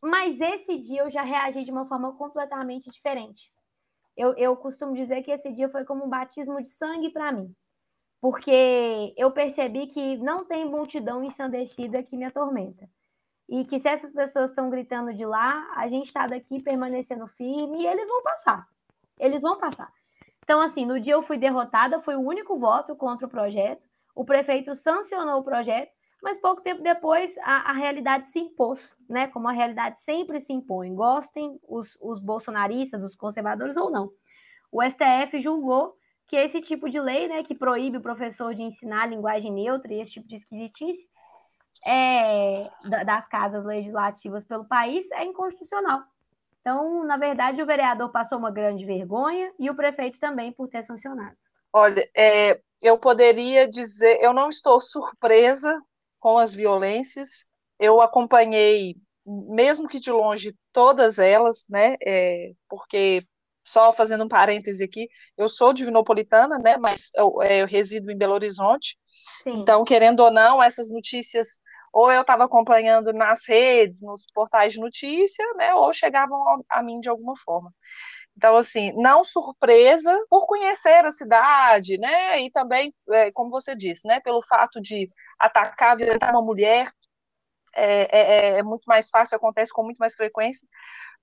Mas 0.00 0.40
esse 0.40 0.78
dia 0.78 1.02
eu 1.02 1.10
já 1.10 1.22
reagi 1.22 1.64
de 1.64 1.70
uma 1.70 1.86
forma 1.86 2.12
completamente 2.14 2.90
diferente. 2.90 3.52
Eu, 4.16 4.34
eu 4.34 4.56
costumo 4.56 4.94
dizer 4.94 5.22
que 5.22 5.30
esse 5.30 5.52
dia 5.52 5.68
foi 5.68 5.84
como 5.84 6.04
um 6.04 6.08
batismo 6.08 6.62
de 6.62 6.68
sangue 6.68 7.10
para 7.10 7.32
mim 7.32 7.54
porque 8.24 9.12
eu 9.18 9.30
percebi 9.32 9.86
que 9.86 10.16
não 10.16 10.46
tem 10.46 10.64
multidão 10.64 11.22
ensandecida 11.22 12.02
que 12.02 12.16
me 12.16 12.24
atormenta. 12.24 12.88
E 13.46 13.66
que 13.66 13.78
se 13.78 13.86
essas 13.86 14.10
pessoas 14.10 14.48
estão 14.48 14.70
gritando 14.70 15.12
de 15.12 15.26
lá, 15.26 15.70
a 15.76 15.86
gente 15.88 16.06
está 16.06 16.26
daqui 16.26 16.58
permanecendo 16.62 17.26
firme 17.26 17.82
e 17.82 17.86
eles 17.86 18.08
vão 18.08 18.22
passar. 18.22 18.66
Eles 19.18 19.42
vão 19.42 19.58
passar. 19.58 19.92
Então, 20.42 20.58
assim, 20.62 20.86
no 20.86 20.98
dia 20.98 21.12
eu 21.12 21.20
fui 21.20 21.36
derrotada, 21.36 22.00
foi 22.00 22.16
o 22.16 22.22
único 22.22 22.58
voto 22.58 22.96
contra 22.96 23.26
o 23.26 23.30
projeto. 23.30 23.82
O 24.14 24.24
prefeito 24.24 24.74
sancionou 24.74 25.40
o 25.40 25.44
projeto, 25.44 25.92
mas 26.22 26.40
pouco 26.40 26.62
tempo 26.62 26.82
depois 26.82 27.36
a, 27.42 27.72
a 27.72 27.72
realidade 27.74 28.30
se 28.30 28.38
impôs, 28.38 28.96
né? 29.06 29.26
Como 29.26 29.48
a 29.48 29.52
realidade 29.52 30.00
sempre 30.00 30.40
se 30.40 30.54
impõe, 30.54 30.94
gostem 30.94 31.60
os, 31.68 31.98
os 32.00 32.20
bolsonaristas, 32.20 33.02
os 33.02 33.14
conservadores 33.14 33.76
ou 33.76 33.90
não. 33.90 34.10
O 34.72 34.82
STF 34.82 35.42
julgou 35.42 35.94
que 36.26 36.36
esse 36.36 36.60
tipo 36.60 36.88
de 36.88 37.00
lei, 37.00 37.28
né, 37.28 37.42
que 37.42 37.54
proíbe 37.54 37.98
o 37.98 38.02
professor 38.02 38.54
de 38.54 38.62
ensinar 38.62 39.06
linguagem 39.06 39.52
neutra 39.52 39.92
e 39.92 40.00
esse 40.00 40.12
tipo 40.12 40.28
de 40.28 40.36
esquisitice 40.36 41.06
é, 41.84 42.70
das 43.04 43.28
casas 43.28 43.64
legislativas 43.64 44.44
pelo 44.44 44.64
país 44.64 45.10
é 45.12 45.24
inconstitucional. 45.24 46.02
Então, 46.60 47.04
na 47.04 47.18
verdade, 47.18 47.62
o 47.62 47.66
vereador 47.66 48.10
passou 48.10 48.38
uma 48.38 48.50
grande 48.50 48.86
vergonha 48.86 49.52
e 49.58 49.68
o 49.68 49.74
prefeito 49.74 50.18
também 50.18 50.50
por 50.50 50.66
ter 50.68 50.82
sancionado. 50.82 51.36
Olha, 51.70 52.08
é, 52.16 52.60
eu 52.80 52.96
poderia 52.96 53.68
dizer, 53.68 54.18
eu 54.22 54.32
não 54.32 54.48
estou 54.48 54.80
surpresa 54.80 55.78
com 56.18 56.38
as 56.38 56.54
violências, 56.54 57.46
eu 57.78 58.00
acompanhei, 58.00 58.96
mesmo 59.26 59.88
que 59.88 60.00
de 60.00 60.10
longe, 60.10 60.56
todas 60.72 61.18
elas, 61.18 61.66
né, 61.68 61.96
é, 62.02 62.52
porque 62.66 63.26
só 63.64 63.92
fazendo 63.92 64.24
um 64.24 64.28
parêntese 64.28 64.84
aqui, 64.84 65.08
eu 65.36 65.48
sou 65.48 65.72
divinopolitana, 65.72 66.58
né, 66.58 66.76
mas 66.76 67.10
eu, 67.16 67.42
é, 67.42 67.62
eu 67.62 67.66
resido 67.66 68.10
em 68.10 68.16
Belo 68.16 68.34
Horizonte, 68.34 68.96
Sim. 69.42 69.60
então, 69.60 69.84
querendo 69.84 70.20
ou 70.20 70.30
não, 70.30 70.62
essas 70.62 70.90
notícias, 70.90 71.60
ou 71.92 72.10
eu 72.10 72.20
estava 72.20 72.44
acompanhando 72.44 73.12
nas 73.12 73.46
redes, 73.46 74.02
nos 74.02 74.26
portais 74.34 74.74
de 74.74 74.80
notícia, 74.80 75.44
né, 75.54 75.74
ou 75.74 75.92
chegavam 75.92 76.38
a, 76.68 76.82
mim 76.82 77.00
de 77.00 77.08
alguma 77.08 77.34
forma. 77.36 77.72
Então, 78.36 78.56
assim, 78.56 78.92
não 78.96 79.24
surpresa 79.24 80.12
por 80.28 80.46
conhecer 80.46 81.04
a 81.04 81.12
cidade, 81.12 81.96
né? 81.98 82.40
E 82.40 82.50
também, 82.50 82.92
é, 83.10 83.30
como 83.30 83.48
você 83.48 83.76
disse, 83.76 84.08
né? 84.08 84.18
Pelo 84.18 84.42
fato 84.42 84.80
de 84.80 85.08
atacar, 85.38 85.96
violentar 85.96 86.32
uma 86.32 86.42
mulher, 86.42 86.90
é, 87.76 88.56
é, 88.56 88.58
é, 88.58 88.62
muito 88.62 88.84
mais 88.86 89.08
fácil, 89.08 89.36
acontece 89.36 89.72
com 89.72 89.82
muito 89.82 89.98
mais 89.98 90.14
frequência. 90.14 90.66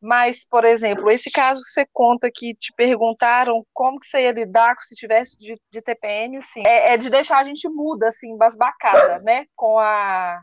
Mas, 0.02 0.44
por 0.44 0.66
exemplo, 0.66 1.12
esse 1.12 1.30
caso 1.30 1.62
que 1.62 1.70
você 1.70 1.86
conta 1.94 2.32
que 2.34 2.56
te 2.56 2.74
perguntaram 2.76 3.64
como 3.72 4.00
que 4.00 4.08
você 4.08 4.24
ia 4.24 4.32
lidar 4.32 4.76
se 4.80 4.96
tivesse 4.96 5.38
de, 5.38 5.62
de 5.70 5.82
TPM, 5.82 6.38
assim, 6.38 6.64
é, 6.66 6.94
é, 6.94 6.98
de 6.98 7.08
deixar 7.08 7.38
a 7.38 7.44
gente 7.44 7.70
muda, 7.70 8.08
assim, 8.08 8.36
basbacada, 8.36 9.20
né? 9.20 9.46
Com 9.56 9.78
a, 9.78 10.42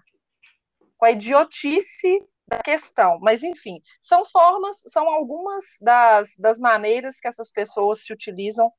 com 0.96 1.06
a 1.06 1.10
idiotice 1.10 2.22
da 2.48 2.58
questão. 2.58 3.18
Mas, 3.20 3.42
enfim, 3.42 3.80
são 4.00 4.24
formas, 4.24 4.76
são 4.86 5.08
algumas 5.08 5.64
das, 5.80 6.36
das 6.38 6.58
maneiras 6.60 7.18
que 7.18 7.26
essas 7.26 7.50
pessoas 7.50 8.04
se 8.04 8.12
utilizam 8.12 8.70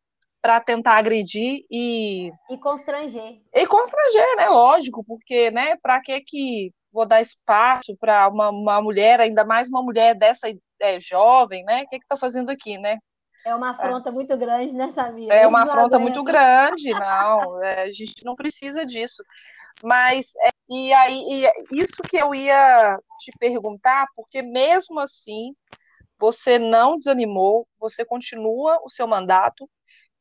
para 0.42 0.62
tentar 0.62 0.96
agredir 0.96 1.66
e. 1.70 2.32
E 2.50 2.58
constranger. 2.58 3.42
E 3.54 3.68
constranger, 3.68 4.36
né? 4.38 4.48
Lógico, 4.48 5.04
porque, 5.04 5.52
né, 5.52 5.76
para 5.82 6.00
que 6.02 6.22
que 6.22 6.74
vou 7.00 7.06
dar 7.06 7.22
espaço 7.22 7.96
para 7.98 8.28
uma, 8.28 8.50
uma 8.50 8.82
mulher, 8.82 9.22
ainda 9.22 9.46
mais 9.46 9.70
uma 9.70 9.82
mulher 9.82 10.14
dessa 10.16 10.50
é, 10.82 11.00
jovem, 11.00 11.64
né? 11.64 11.84
O 11.84 11.88
que 11.88 11.96
está 11.96 12.18
fazendo 12.18 12.50
aqui, 12.50 12.78
né? 12.78 12.98
É 13.46 13.56
uma 13.56 13.70
afronta 13.70 14.10
é. 14.10 14.12
muito 14.12 14.38
grande, 14.38 14.74
né, 14.74 14.92
Samira? 14.92 15.34
É 15.34 15.48
uma 15.48 15.64
afronta 15.64 15.98
muito 15.98 16.22
grande, 16.26 16.92
não. 16.92 17.58
É, 17.64 17.84
a 17.84 17.92
gente 17.92 18.26
não 18.26 18.36
precisa 18.36 18.86
disso. 18.86 19.24
Mas, 19.82 20.34
é, 20.42 20.50
e 20.70 20.92
aí, 20.92 21.24
e 21.30 21.46
é 21.46 21.54
isso 21.72 22.04
que 22.04 22.18
eu 22.18 22.36
ia 22.36 23.00
te 23.20 23.32
perguntar, 23.40 24.06
porque 24.14 24.42
mesmo 24.42 25.00
assim, 25.00 25.56
você 26.20 26.60
não 26.60 26.98
desanimou, 26.98 27.66
você 27.80 28.04
continua 28.04 28.78
o 28.84 28.90
seu 28.90 29.08
mandato, 29.08 29.70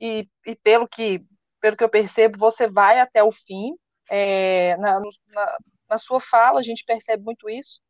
e, 0.01 0.29
e 0.47 0.55
pelo, 0.55 0.87
que, 0.87 1.25
pelo 1.61 1.77
que 1.77 1.83
eu 1.83 1.89
percebo, 1.89 2.39
você 2.39 2.69
vai 2.69 3.01
até 3.01 3.21
o 3.21 3.33
fim. 3.33 3.75
É, 4.11 4.77
na, 4.77 5.01
na, 5.01 5.59
na 5.89 5.99
sua 5.99 6.21
fala, 6.21 6.61
a 6.61 6.63
gente 6.63 6.85
percebe 6.85 7.23
muito 7.23 7.49
isso. 7.49 7.81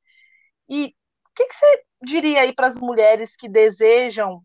E 0.68 0.86
o 0.86 1.34
que, 1.34 1.46
que 1.46 1.54
você 1.54 1.84
diria 2.02 2.40
aí 2.42 2.54
para 2.54 2.66
as 2.66 2.76
mulheres 2.76 3.36
que 3.36 3.48
desejam 3.48 4.42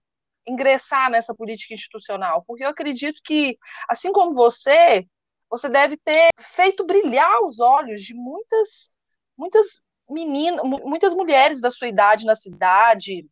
ingressar 0.47 1.09
nessa 1.09 1.33
política 1.33 1.73
institucional? 1.73 2.43
Porque 2.47 2.63
eu 2.63 2.69
acredito 2.69 3.21
que, 3.23 3.57
assim 3.89 4.11
como 4.11 4.33
você, 4.33 5.05
você 5.49 5.69
deve 5.69 5.97
ter 5.97 6.29
feito 6.39 6.85
brilhar 6.85 7.41
os 7.43 7.59
olhos 7.59 8.01
de 8.01 8.13
muitas, 8.13 8.93
muitas 9.37 9.83
meninas, 10.09 10.61
muitas 10.63 11.13
mulheres 11.13 11.61
da 11.61 11.71
sua 11.71 11.87
idade 11.87 12.25
na 12.25 12.35
cidade, 12.35 13.27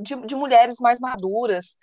de, 0.00 0.16
de 0.26 0.34
mulheres 0.34 0.76
mais 0.80 1.00
maduras, 1.00 1.76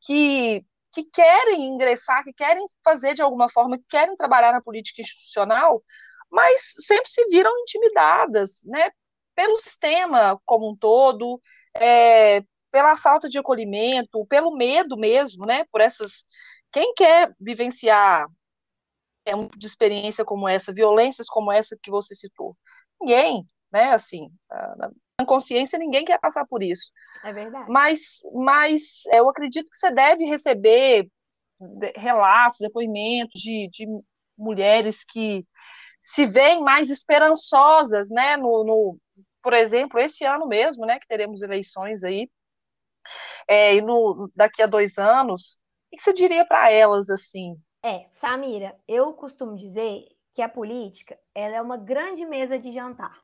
que 0.00 0.64
que 0.92 1.04
querem 1.04 1.66
ingressar, 1.66 2.24
que 2.24 2.32
querem 2.32 2.64
fazer 2.84 3.14
de 3.14 3.22
alguma 3.22 3.48
forma, 3.48 3.78
que 3.78 3.84
querem 3.88 4.16
trabalhar 4.16 4.52
na 4.52 4.60
política 4.60 5.00
institucional, 5.00 5.82
mas 6.30 6.60
sempre 6.86 7.10
se 7.10 7.26
viram 7.28 7.50
intimidadas, 7.60 8.60
né, 8.66 8.90
pelo 9.34 9.58
sistema 9.58 10.40
como 10.44 10.70
um 10.70 10.76
todo, 10.76 11.40
é, 11.76 12.42
pela 12.70 12.96
falta 12.96 13.28
de 13.28 13.38
acolhimento, 13.38 14.26
pelo 14.26 14.56
medo 14.56 14.96
mesmo, 14.96 15.44
né, 15.46 15.64
por 15.72 15.80
essas. 15.80 16.24
Quem 16.72 16.94
quer 16.94 17.34
vivenciar 17.40 18.26
é, 19.24 19.34
um 19.34 19.48
de 19.48 19.66
experiência 19.66 20.24
como 20.24 20.48
essa, 20.48 20.72
violências 20.72 21.26
como 21.26 21.50
essa 21.50 21.76
que 21.82 21.90
você 21.90 22.14
citou? 22.14 22.56
Ninguém, 23.00 23.44
né, 23.72 23.92
assim, 23.92 24.30
na 25.18 25.26
consciência 25.26 25.78
ninguém 25.78 26.04
quer 26.04 26.18
passar 26.18 26.46
por 26.46 26.62
isso. 26.62 26.90
É 27.24 27.32
verdade. 27.32 27.70
Mas, 27.70 28.20
mas 28.32 29.02
eu 29.12 29.28
acredito 29.28 29.70
que 29.70 29.76
você 29.76 29.90
deve 29.90 30.24
receber 30.24 31.08
relatos, 31.96 32.60
depoimentos 32.60 33.40
de, 33.40 33.68
de 33.70 33.86
mulheres 34.36 35.04
que 35.04 35.44
se 36.02 36.26
veem 36.26 36.62
mais 36.62 36.90
esperançosas, 36.90 38.08
né, 38.10 38.36
no, 38.36 38.64
no, 38.64 38.98
por 39.42 39.52
exemplo, 39.52 39.98
esse 40.00 40.24
ano 40.24 40.46
mesmo, 40.46 40.86
né, 40.86 40.98
que 40.98 41.06
teremos 41.06 41.42
eleições 41.42 42.04
aí, 42.04 42.30
é, 43.48 43.74
e 43.74 43.80
no, 43.80 44.30
daqui 44.34 44.62
a 44.62 44.66
dois 44.66 44.98
anos, 44.98 45.60
o 45.92 45.96
que 45.96 46.02
você 46.02 46.12
diria 46.12 46.44
para 46.44 46.70
elas, 46.70 47.10
assim? 47.10 47.56
É, 47.82 48.06
Samira, 48.14 48.76
eu 48.86 49.12
costumo 49.14 49.56
dizer 49.56 50.06
que 50.34 50.42
a 50.42 50.48
política, 50.48 51.18
ela 51.34 51.56
é 51.56 51.62
uma 51.62 51.76
grande 51.76 52.24
mesa 52.24 52.58
de 52.58 52.72
jantar. 52.72 53.18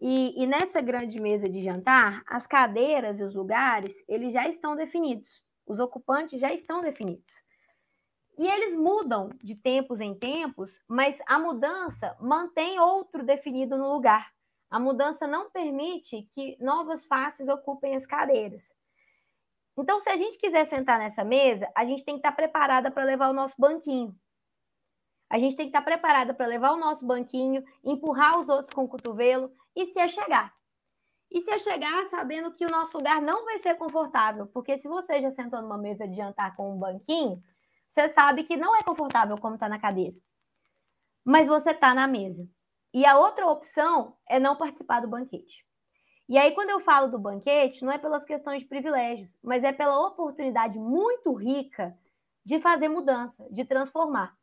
E, 0.00 0.42
e 0.42 0.46
nessa 0.46 0.80
grande 0.80 1.18
mesa 1.18 1.48
de 1.48 1.62
jantar, 1.62 2.22
as 2.26 2.46
cadeiras 2.46 3.18
e 3.18 3.22
os 3.22 3.34
lugares, 3.34 3.94
eles 4.06 4.32
já 4.32 4.46
estão 4.46 4.76
definidos. 4.76 5.42
Os 5.66 5.78
ocupantes 5.78 6.40
já 6.40 6.52
estão 6.52 6.82
definidos. 6.82 7.34
E 8.38 8.46
eles 8.46 8.76
mudam 8.76 9.30
de 9.42 9.54
tempos 9.54 10.00
em 10.00 10.14
tempos, 10.14 10.78
mas 10.86 11.18
a 11.26 11.38
mudança 11.38 12.16
mantém 12.20 12.78
outro 12.78 13.24
definido 13.24 13.78
no 13.78 13.92
lugar. 13.92 14.30
A 14.68 14.78
mudança 14.78 15.26
não 15.26 15.50
permite 15.50 16.28
que 16.32 16.56
novas 16.60 17.04
faces 17.04 17.48
ocupem 17.48 17.96
as 17.96 18.06
cadeiras. 18.06 18.70
Então, 19.78 20.00
se 20.00 20.10
a 20.10 20.16
gente 20.16 20.38
quiser 20.38 20.66
sentar 20.66 20.98
nessa 20.98 21.24
mesa, 21.24 21.70
a 21.74 21.84
gente 21.84 22.04
tem 22.04 22.14
que 22.14 22.20
estar 22.20 22.32
preparada 22.32 22.90
para 22.90 23.04
levar 23.04 23.28
o 23.28 23.34
nosso 23.34 23.54
banquinho. 23.58 24.14
A 25.28 25.38
gente 25.38 25.56
tem 25.56 25.66
que 25.66 25.76
estar 25.76 25.82
preparada 25.82 26.32
para 26.32 26.46
levar 26.46 26.72
o 26.72 26.76
nosso 26.76 27.04
banquinho, 27.04 27.64
empurrar 27.82 28.38
os 28.38 28.48
outros 28.48 28.74
com 28.74 28.84
o 28.84 28.88
cotovelo 28.88 29.52
e 29.74 29.86
se 29.86 30.08
chegar. 30.08 30.54
E 31.30 31.40
se 31.40 31.58
chegar 31.58 32.06
sabendo 32.06 32.52
que 32.52 32.64
o 32.64 32.70
nosso 32.70 32.96
lugar 32.96 33.20
não 33.20 33.44
vai 33.44 33.58
ser 33.58 33.74
confortável, 33.74 34.46
porque 34.46 34.78
se 34.78 34.86
você 34.86 35.20
já 35.20 35.30
sentou 35.32 35.60
numa 35.60 35.76
mesa 35.76 36.06
de 36.06 36.14
jantar 36.14 36.54
com 36.54 36.72
um 36.72 36.78
banquinho, 36.78 37.42
você 37.96 38.08
sabe 38.08 38.44
que 38.44 38.58
não 38.58 38.76
é 38.76 38.82
confortável 38.82 39.38
como 39.38 39.54
está 39.54 39.70
na 39.70 39.78
cadeira. 39.78 40.14
Mas 41.24 41.48
você 41.48 41.70
está 41.70 41.94
na 41.94 42.06
mesa. 42.06 42.46
E 42.92 43.06
a 43.06 43.18
outra 43.18 43.46
opção 43.46 44.14
é 44.28 44.38
não 44.38 44.54
participar 44.54 45.00
do 45.00 45.08
banquete. 45.08 45.64
E 46.28 46.36
aí, 46.36 46.52
quando 46.52 46.70
eu 46.70 46.80
falo 46.80 47.10
do 47.10 47.18
banquete, 47.18 47.82
não 47.82 47.90
é 47.90 47.96
pelas 47.96 48.22
questões 48.22 48.60
de 48.60 48.68
privilégios, 48.68 49.34
mas 49.42 49.64
é 49.64 49.72
pela 49.72 50.06
oportunidade 50.06 50.78
muito 50.78 51.32
rica 51.32 51.96
de 52.44 52.60
fazer 52.60 52.88
mudança, 52.88 53.46
de 53.50 53.64
transformar. 53.64 54.36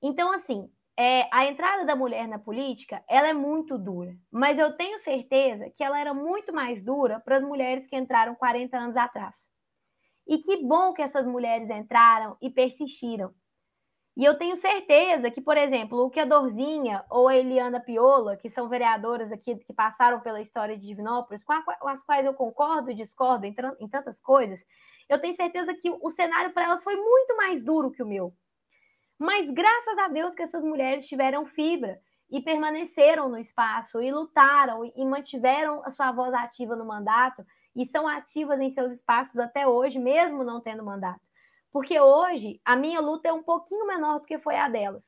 Então, 0.00 0.30
assim, 0.30 0.70
é, 0.96 1.28
a 1.32 1.44
entrada 1.44 1.84
da 1.84 1.96
mulher 1.96 2.28
na 2.28 2.38
política, 2.38 3.02
ela 3.08 3.26
é 3.26 3.34
muito 3.34 3.76
dura, 3.76 4.14
mas 4.30 4.58
eu 4.58 4.76
tenho 4.76 5.00
certeza 5.00 5.70
que 5.76 5.82
ela 5.82 5.98
era 5.98 6.14
muito 6.14 6.52
mais 6.52 6.84
dura 6.84 7.18
para 7.18 7.38
as 7.38 7.42
mulheres 7.42 7.86
que 7.88 7.96
entraram 7.96 8.36
40 8.36 8.78
anos 8.78 8.96
atrás. 8.96 9.45
E 10.26 10.38
que 10.38 10.56
bom 10.64 10.92
que 10.92 11.02
essas 11.02 11.26
mulheres 11.26 11.70
entraram 11.70 12.36
e 12.40 12.50
persistiram. 12.50 13.32
E 14.16 14.24
eu 14.24 14.38
tenho 14.38 14.56
certeza 14.56 15.30
que, 15.30 15.42
por 15.42 15.58
exemplo, 15.58 15.98
o 15.98 16.10
que 16.10 16.18
a 16.18 16.24
Dorzinha 16.24 17.04
ou 17.10 17.28
a 17.28 17.36
Eliana 17.36 17.78
Piola, 17.78 18.36
que 18.36 18.48
são 18.48 18.66
vereadoras 18.66 19.30
aqui 19.30 19.56
que 19.56 19.74
passaram 19.74 20.20
pela 20.20 20.40
história 20.40 20.76
de 20.76 20.86
Divinópolis, 20.86 21.44
com, 21.44 21.52
as 21.88 22.02
quais 22.02 22.24
eu 22.24 22.32
concordo 22.32 22.90
e 22.90 22.94
discordo 22.94 23.44
em, 23.44 23.54
em 23.78 23.88
tantas 23.88 24.18
coisas, 24.18 24.64
eu 25.06 25.20
tenho 25.20 25.36
certeza 25.36 25.74
que 25.74 25.90
o 25.90 26.10
cenário 26.10 26.52
para 26.52 26.64
elas 26.64 26.82
foi 26.82 26.96
muito 26.96 27.36
mais 27.36 27.62
duro 27.62 27.90
que 27.90 28.02
o 28.02 28.06
meu. 28.06 28.34
Mas 29.18 29.50
graças 29.50 29.98
a 29.98 30.08
Deus 30.08 30.34
que 30.34 30.42
essas 30.42 30.62
mulheres 30.62 31.06
tiveram 31.06 31.44
fibra 31.44 32.00
e 32.30 32.40
permaneceram 32.40 33.28
no 33.28 33.38
espaço 33.38 34.00
e 34.00 34.10
lutaram 34.10 34.84
e 34.96 35.04
mantiveram 35.04 35.82
a 35.84 35.90
sua 35.90 36.10
voz 36.10 36.32
ativa 36.34 36.74
no 36.74 36.86
mandato 36.86 37.44
e 37.76 37.84
são 37.84 38.08
ativas 38.08 38.58
em 38.58 38.70
seus 38.70 38.92
espaços 38.92 39.38
até 39.38 39.68
hoje, 39.68 39.98
mesmo 39.98 40.42
não 40.42 40.60
tendo 40.60 40.82
mandato. 40.82 41.20
Porque 41.70 42.00
hoje 42.00 42.58
a 42.64 42.74
minha 42.74 43.00
luta 43.00 43.28
é 43.28 43.32
um 43.32 43.42
pouquinho 43.42 43.86
menor 43.86 44.20
do 44.20 44.24
que 44.24 44.38
foi 44.38 44.56
a 44.56 44.66
delas. 44.66 45.04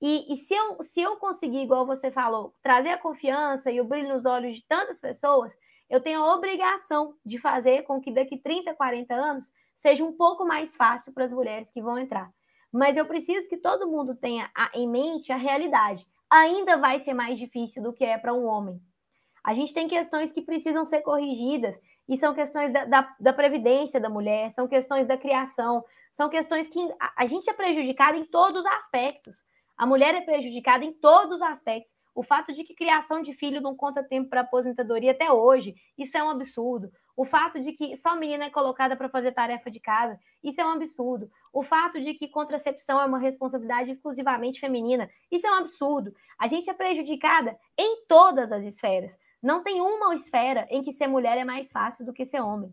E, 0.00 0.32
e 0.32 0.36
se, 0.44 0.54
eu, 0.54 0.84
se 0.84 1.00
eu 1.00 1.16
conseguir, 1.16 1.62
igual 1.62 1.86
você 1.86 2.10
falou, 2.10 2.54
trazer 2.62 2.90
a 2.90 2.98
confiança 2.98 3.70
e 3.70 3.80
o 3.80 3.84
brilho 3.84 4.14
nos 4.14 4.26
olhos 4.26 4.56
de 4.56 4.64
tantas 4.68 4.98
pessoas, 4.98 5.56
eu 5.88 6.00
tenho 6.00 6.22
a 6.22 6.34
obrigação 6.34 7.14
de 7.24 7.38
fazer 7.38 7.82
com 7.82 8.00
que 8.00 8.12
daqui 8.12 8.36
30, 8.36 8.74
40 8.74 9.14
anos 9.14 9.44
seja 9.76 10.04
um 10.04 10.12
pouco 10.12 10.44
mais 10.44 10.76
fácil 10.76 11.12
para 11.12 11.24
as 11.24 11.32
mulheres 11.32 11.70
que 11.70 11.82
vão 11.82 11.98
entrar. 11.98 12.30
Mas 12.70 12.96
eu 12.96 13.06
preciso 13.06 13.48
que 13.48 13.56
todo 13.56 13.88
mundo 13.88 14.14
tenha 14.14 14.50
em 14.74 14.86
mente 14.86 15.32
a 15.32 15.36
realidade. 15.36 16.06
Ainda 16.30 16.76
vai 16.76 17.00
ser 17.00 17.14
mais 17.14 17.38
difícil 17.38 17.82
do 17.82 17.92
que 17.94 18.04
é 18.04 18.18
para 18.18 18.34
um 18.34 18.44
homem. 18.44 18.78
A 19.42 19.54
gente 19.54 19.72
tem 19.72 19.88
questões 19.88 20.32
que 20.32 20.42
precisam 20.42 20.84
ser 20.84 21.00
corrigidas, 21.02 21.78
e 22.08 22.16
são 22.16 22.34
questões 22.34 22.72
da, 22.72 22.84
da, 22.86 23.16
da 23.20 23.32
previdência 23.32 24.00
da 24.00 24.08
mulher, 24.08 24.50
são 24.52 24.66
questões 24.66 25.06
da 25.06 25.16
criação, 25.16 25.84
são 26.12 26.28
questões 26.28 26.66
que 26.66 26.80
a, 26.98 27.12
a 27.22 27.26
gente 27.26 27.50
é 27.50 27.52
prejudicada 27.52 28.16
em 28.16 28.24
todos 28.24 28.60
os 28.60 28.66
aspectos. 28.66 29.36
A 29.76 29.86
mulher 29.86 30.14
é 30.14 30.22
prejudicada 30.22 30.84
em 30.84 30.92
todos 30.92 31.36
os 31.36 31.42
aspectos. 31.42 31.92
O 32.14 32.22
fato 32.24 32.52
de 32.52 32.64
que 32.64 32.74
criação 32.74 33.22
de 33.22 33.32
filho 33.32 33.60
não 33.60 33.76
conta 33.76 34.02
tempo 34.02 34.28
para 34.28 34.40
aposentadoria 34.40 35.12
até 35.12 35.30
hoje, 35.30 35.76
isso 35.96 36.16
é 36.16 36.24
um 36.24 36.30
absurdo. 36.30 36.90
O 37.16 37.24
fato 37.24 37.60
de 37.60 37.72
que 37.72 37.96
só 37.98 38.16
menina 38.16 38.46
é 38.46 38.50
colocada 38.50 38.96
para 38.96 39.08
fazer 39.08 39.32
tarefa 39.32 39.70
de 39.70 39.78
casa, 39.78 40.18
isso 40.42 40.60
é 40.60 40.64
um 40.64 40.70
absurdo. 40.72 41.30
O 41.52 41.62
fato 41.62 42.00
de 42.00 42.14
que 42.14 42.26
contracepção 42.26 43.00
é 43.00 43.04
uma 43.04 43.18
responsabilidade 43.18 43.92
exclusivamente 43.92 44.58
feminina, 44.58 45.08
isso 45.30 45.46
é 45.46 45.50
um 45.50 45.58
absurdo. 45.58 46.12
A 46.38 46.48
gente 46.48 46.68
é 46.68 46.74
prejudicada 46.74 47.56
em 47.76 48.04
todas 48.08 48.50
as 48.50 48.64
esferas. 48.64 49.16
Não 49.42 49.62
tem 49.62 49.80
uma 49.80 50.14
esfera 50.14 50.66
em 50.70 50.82
que 50.82 50.92
ser 50.92 51.06
mulher 51.06 51.38
é 51.38 51.44
mais 51.44 51.70
fácil 51.70 52.04
do 52.04 52.12
que 52.12 52.24
ser 52.24 52.40
homem. 52.40 52.70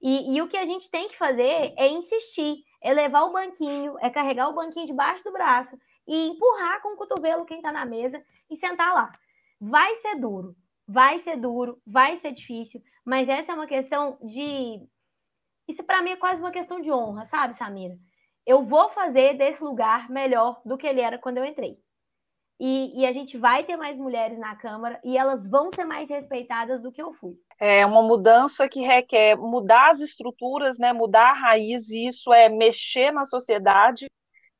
E, 0.00 0.34
e, 0.34 0.42
o 0.42 0.48
que 0.48 0.56
a 0.56 0.66
gente 0.66 0.90
tem 0.90 1.08
que 1.08 1.16
fazer 1.16 1.72
é 1.76 1.88
insistir, 1.88 2.64
é 2.82 2.92
levar 2.92 3.22
o 3.22 3.32
banquinho, 3.32 3.96
é 4.00 4.10
carregar 4.10 4.48
o 4.48 4.54
banquinho 4.54 4.86
debaixo 4.86 5.22
do 5.22 5.32
braço 5.32 5.78
e 6.08 6.28
empurrar 6.28 6.82
com 6.82 6.94
o 6.94 6.96
cotovelo 6.96 7.44
quem 7.44 7.58
está 7.58 7.70
na 7.70 7.86
mesa 7.86 8.20
e 8.50 8.56
sentar 8.56 8.92
lá. 8.92 9.12
Vai 9.60 9.94
ser 9.96 10.16
duro, 10.16 10.56
vai 10.88 11.20
ser 11.20 11.36
duro, 11.36 11.80
vai 11.86 12.16
ser 12.16 12.32
difícil, 12.32 12.82
mas 13.04 13.28
essa 13.28 13.52
é 13.52 13.54
uma 13.54 13.66
questão 13.66 14.18
de. 14.22 14.80
Isso 15.68 15.84
para 15.84 16.02
mim 16.02 16.10
é 16.10 16.16
quase 16.16 16.40
uma 16.40 16.50
questão 16.50 16.80
de 16.80 16.90
honra, 16.90 17.24
sabe, 17.26 17.54
Samira? 17.54 17.96
Eu 18.44 18.64
vou 18.64 18.90
fazer 18.90 19.34
desse 19.34 19.62
lugar 19.62 20.10
melhor 20.10 20.60
do 20.64 20.76
que 20.76 20.86
ele 20.86 21.00
era 21.00 21.16
quando 21.16 21.38
eu 21.38 21.44
entrei. 21.44 21.78
E, 22.64 23.00
e, 23.00 23.04
a 23.04 23.10
gente 23.10 23.36
vai 23.36 23.64
ter 23.64 23.76
mais 23.76 23.98
mulheres 23.98 24.38
na 24.38 24.54
Câmara 24.54 25.00
e 25.02 25.18
elas 25.18 25.44
vão 25.50 25.68
ser 25.72 25.84
mais 25.84 26.08
respeitadas 26.08 26.80
do 26.80 26.92
que 26.92 27.02
eu 27.02 27.12
fui. 27.12 27.34
É 27.58 27.84
uma 27.84 28.02
mudança 28.02 28.68
que 28.68 28.78
requer 28.82 29.34
mudar 29.36 29.90
as 29.90 29.98
estruturas, 29.98 30.78
né, 30.78 30.92
mudar 30.92 31.30
a 31.30 31.32
raiz, 31.32 31.90
e 31.90 32.06
isso 32.06 32.32
é 32.32 32.48
mexer 32.48 33.10
na 33.10 33.24
sociedade, 33.24 34.06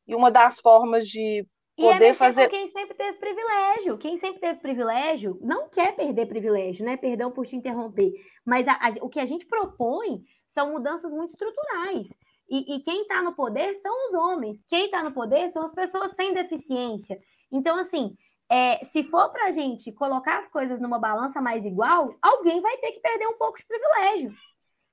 e 0.05 0.17
uma 0.17 0.33
das 0.33 0.59
formas 0.59 1.07
de 1.07 1.47
poder 1.77 2.07
e 2.07 2.09
é 2.09 2.15
fazer. 2.15 2.49
quem 2.49 2.67
sempre 2.67 2.97
teve 2.97 3.19
privilégio. 3.19 3.99
Quem 3.99 4.17
sempre 4.17 4.41
teve 4.41 4.59
privilégio 4.59 5.39
não 5.41 5.69
quer 5.69 5.95
perder 5.95 6.27
privilégio, 6.27 6.85
né? 6.85 6.97
Perdão 6.97 7.31
por 7.31 7.47
te 7.47 7.55
interromper. 7.55 8.11
Mas 8.45 8.67
a, 8.67 8.73
a, 8.73 8.91
o 9.01 9.09
que 9.09 9.21
a 9.21 9.25
gente 9.25 9.47
propõe 9.47 10.25
são 10.49 10.73
mudanças 10.73 11.13
muito 11.13 11.31
estruturais. 11.31 12.09
E, 12.51 12.77
e 12.77 12.81
quem 12.83 13.03
está 13.03 13.23
no 13.23 13.35
poder 13.35 13.73
são 13.75 14.09
os 14.09 14.15
homens. 14.15 14.61
Quem 14.69 14.87
está 14.87 15.05
no 15.05 15.13
poder 15.13 15.51
são 15.51 15.65
as 15.65 15.73
pessoas 15.73 16.13
sem 16.17 16.35
deficiência. 16.35 17.17
Então, 17.53 17.79
assim, 17.79 18.17
é, 18.49 18.85
se 18.87 19.05
for 19.05 19.31
para 19.31 19.47
a 19.47 19.51
gente 19.51 19.93
colocar 19.93 20.39
as 20.39 20.49
coisas 20.49 20.81
numa 20.81 20.99
balança 20.99 21.41
mais 21.41 21.65
igual, 21.65 22.17
alguém 22.21 22.61
vai 22.61 22.77
ter 22.79 22.93
que 22.93 23.01
perder 23.01 23.27
um 23.29 23.39
pouco 23.39 23.59
de 23.59 23.67
privilégio. 23.67 24.35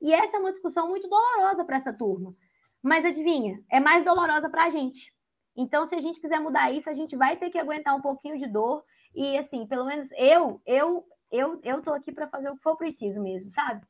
E 0.01 0.13
essa 0.13 0.37
é 0.37 0.39
uma 0.39 0.51
discussão 0.51 0.87
muito 0.87 1.07
dolorosa 1.07 1.63
para 1.63 1.77
essa 1.77 1.93
turma. 1.93 2.35
Mas 2.81 3.03
adivinha, 3.03 3.61
é 3.69 3.79
mais 3.79 4.05
dolorosa 4.05 4.49
para 4.49 4.65
a 4.65 4.69
gente. 4.69 5.13
Então, 5.55 5.85
se 5.87 5.95
a 5.95 5.99
gente 5.99 6.21
quiser 6.21 6.39
mudar 6.39 6.71
isso, 6.71 6.89
a 6.89 6.93
gente 6.93 7.17
vai 7.17 7.35
ter 7.35 7.49
que 7.49 7.57
aguentar 7.57 7.95
um 7.95 8.01
pouquinho 8.01 8.37
de 8.37 8.47
dor. 8.47 8.83
E 9.13 9.37
assim, 9.37 9.67
pelo 9.67 9.85
menos 9.85 10.09
eu, 10.13 10.61
eu, 10.65 11.05
eu, 11.29 11.59
eu 11.63 11.81
tô 11.81 11.91
aqui 11.91 12.11
para 12.13 12.29
fazer 12.29 12.49
o 12.49 12.55
que 12.55 12.63
for 12.63 12.77
preciso 12.77 13.21
mesmo, 13.21 13.51
sabe? 13.51 13.85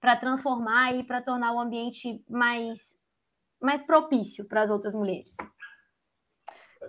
Para 0.00 0.16
transformar 0.16 0.94
e 0.94 1.02
para 1.02 1.20
tornar 1.20 1.52
o 1.52 1.58
ambiente 1.58 2.22
mais, 2.28 2.78
mais 3.60 3.82
propício 3.82 4.44
para 4.46 4.62
as 4.62 4.70
outras 4.70 4.94
mulheres. 4.94 5.34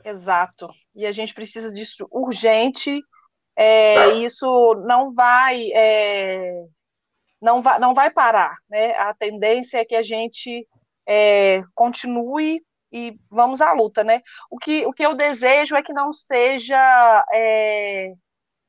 Exato. 0.03 0.69
E 0.95 1.05
a 1.05 1.11
gente 1.11 1.33
precisa 1.33 1.71
disso 1.73 2.07
urgente. 2.11 3.01
É, 3.55 4.13
isso 4.15 4.47
não 4.85 5.11
vai, 5.11 5.69
é, 5.73 6.63
não 7.41 7.61
vai, 7.61 7.79
não 7.79 7.93
vai 7.93 8.09
parar, 8.09 8.55
né? 8.69 8.93
A 8.95 9.13
tendência 9.13 9.79
é 9.79 9.85
que 9.85 9.95
a 9.95 10.01
gente 10.01 10.65
é, 11.07 11.61
continue 11.75 12.63
e 12.91 13.17
vamos 13.29 13.61
à 13.61 13.73
luta, 13.73 14.03
né? 14.03 14.21
O 14.49 14.57
que, 14.57 14.85
o 14.85 14.93
que 14.93 15.05
eu 15.05 15.13
desejo 15.13 15.75
é 15.75 15.83
que 15.83 15.93
não 15.93 16.13
seja 16.13 17.25
é, 17.33 18.13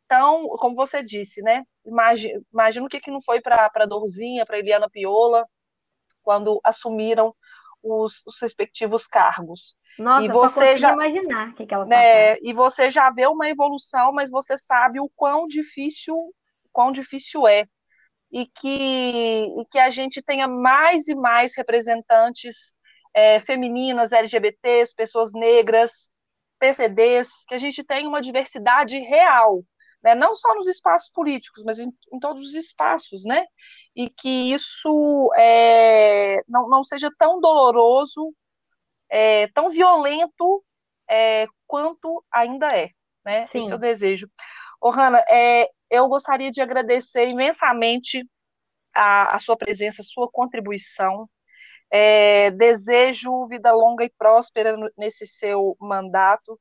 tão, 0.09 0.49
como 0.59 0.75
você 0.75 1.03
disse, 1.03 1.43
né? 1.43 1.65
Imagina, 1.85 2.41
imagina 2.53 2.87
o 2.87 2.89
que, 2.89 3.01
que 3.01 3.11
não 3.11 3.23
foi 3.23 3.41
para 3.41 3.71
a 3.73 3.87
Dorzinha, 3.87 4.45
para 4.45 4.59
Eliana 4.59 4.91
Piola, 4.91 5.47
quando 6.23 6.61
assumiram 6.65 7.35
os, 7.83 8.25
os 8.27 8.41
respectivos 8.41 9.07
cargos. 9.07 9.77
Nossa, 9.99 10.25
e 10.25 10.29
você 10.29 10.77
já 10.77 10.93
imaginar 10.93 11.51
o 11.51 11.55
que, 11.55 11.67
que 11.67 11.75
elas 11.75 11.89
né, 11.89 12.39
E 12.41 12.53
você 12.53 12.91
já 12.91 13.11
vê 13.11 13.27
uma 13.27 13.49
evolução, 13.49 14.13
mas 14.13 14.31
você 14.31 14.57
sabe 14.57 15.01
o 15.01 15.11
quão 15.15 15.47
difícil, 15.47 16.17
quão 16.73 16.93
difícil 16.93 17.47
é. 17.47 17.67
E 18.33 18.47
que, 18.47 19.47
e 19.59 19.65
que 19.69 19.79
a 19.79 19.91
gente 19.91 20.23
tenha 20.23 20.47
mais 20.47 21.09
e 21.09 21.15
mais 21.17 21.57
representantes 21.57 22.75
é, 23.13 23.41
femininas, 23.41 24.13
LGBTs, 24.13 24.95
pessoas 24.95 25.33
negras, 25.33 26.11
PCDs, 26.61 27.45
que 27.49 27.55
a 27.55 27.59
gente 27.59 27.83
tenha 27.83 28.09
uma 28.09 28.23
diversidade 28.23 28.99
real, 28.99 29.65
né? 30.03 30.15
não 30.15 30.35
só 30.35 30.55
nos 30.55 30.69
espaços 30.69 31.11
políticos, 31.11 31.65
mas 31.65 31.79
em, 31.79 31.89
em 32.13 32.19
todos 32.21 32.49
os 32.49 32.55
espaços, 32.55 33.25
né? 33.25 33.45
E 33.95 34.09
que 34.09 34.53
isso 34.53 35.31
é, 35.37 36.43
não, 36.49 36.69
não 36.69 36.83
seja 36.83 37.11
tão 37.19 37.41
doloroso 37.41 38.35
é, 39.11 39.49
tão 39.49 39.69
violento 39.69 40.65
é, 41.09 41.47
quanto 41.67 42.25
ainda 42.31 42.69
é. 42.69 42.91
Né? 43.25 43.47
Sim. 43.49 43.65
Esse 43.65 43.73
é 43.73 43.75
o 43.75 43.79
desejo. 43.79 44.31
Ô, 44.81 44.91
Hanna, 44.91 45.23
é, 45.29 45.69
eu 45.91 46.09
gostaria 46.09 46.51
de 46.51 46.63
agradecer 46.63 47.29
imensamente 47.29 48.25
a, 48.95 49.35
a 49.35 49.39
sua 49.39 49.57
presença, 49.57 50.01
a 50.03 50.05
sua 50.05 50.31
contribuição. 50.31 51.29
É, 51.93 52.53
desejo 52.53 53.49
vida 53.49 53.73
longa 53.73 54.05
e 54.05 54.13
próspera 54.17 54.77
nesse 54.97 55.27
seu 55.27 55.77
mandato, 55.81 56.59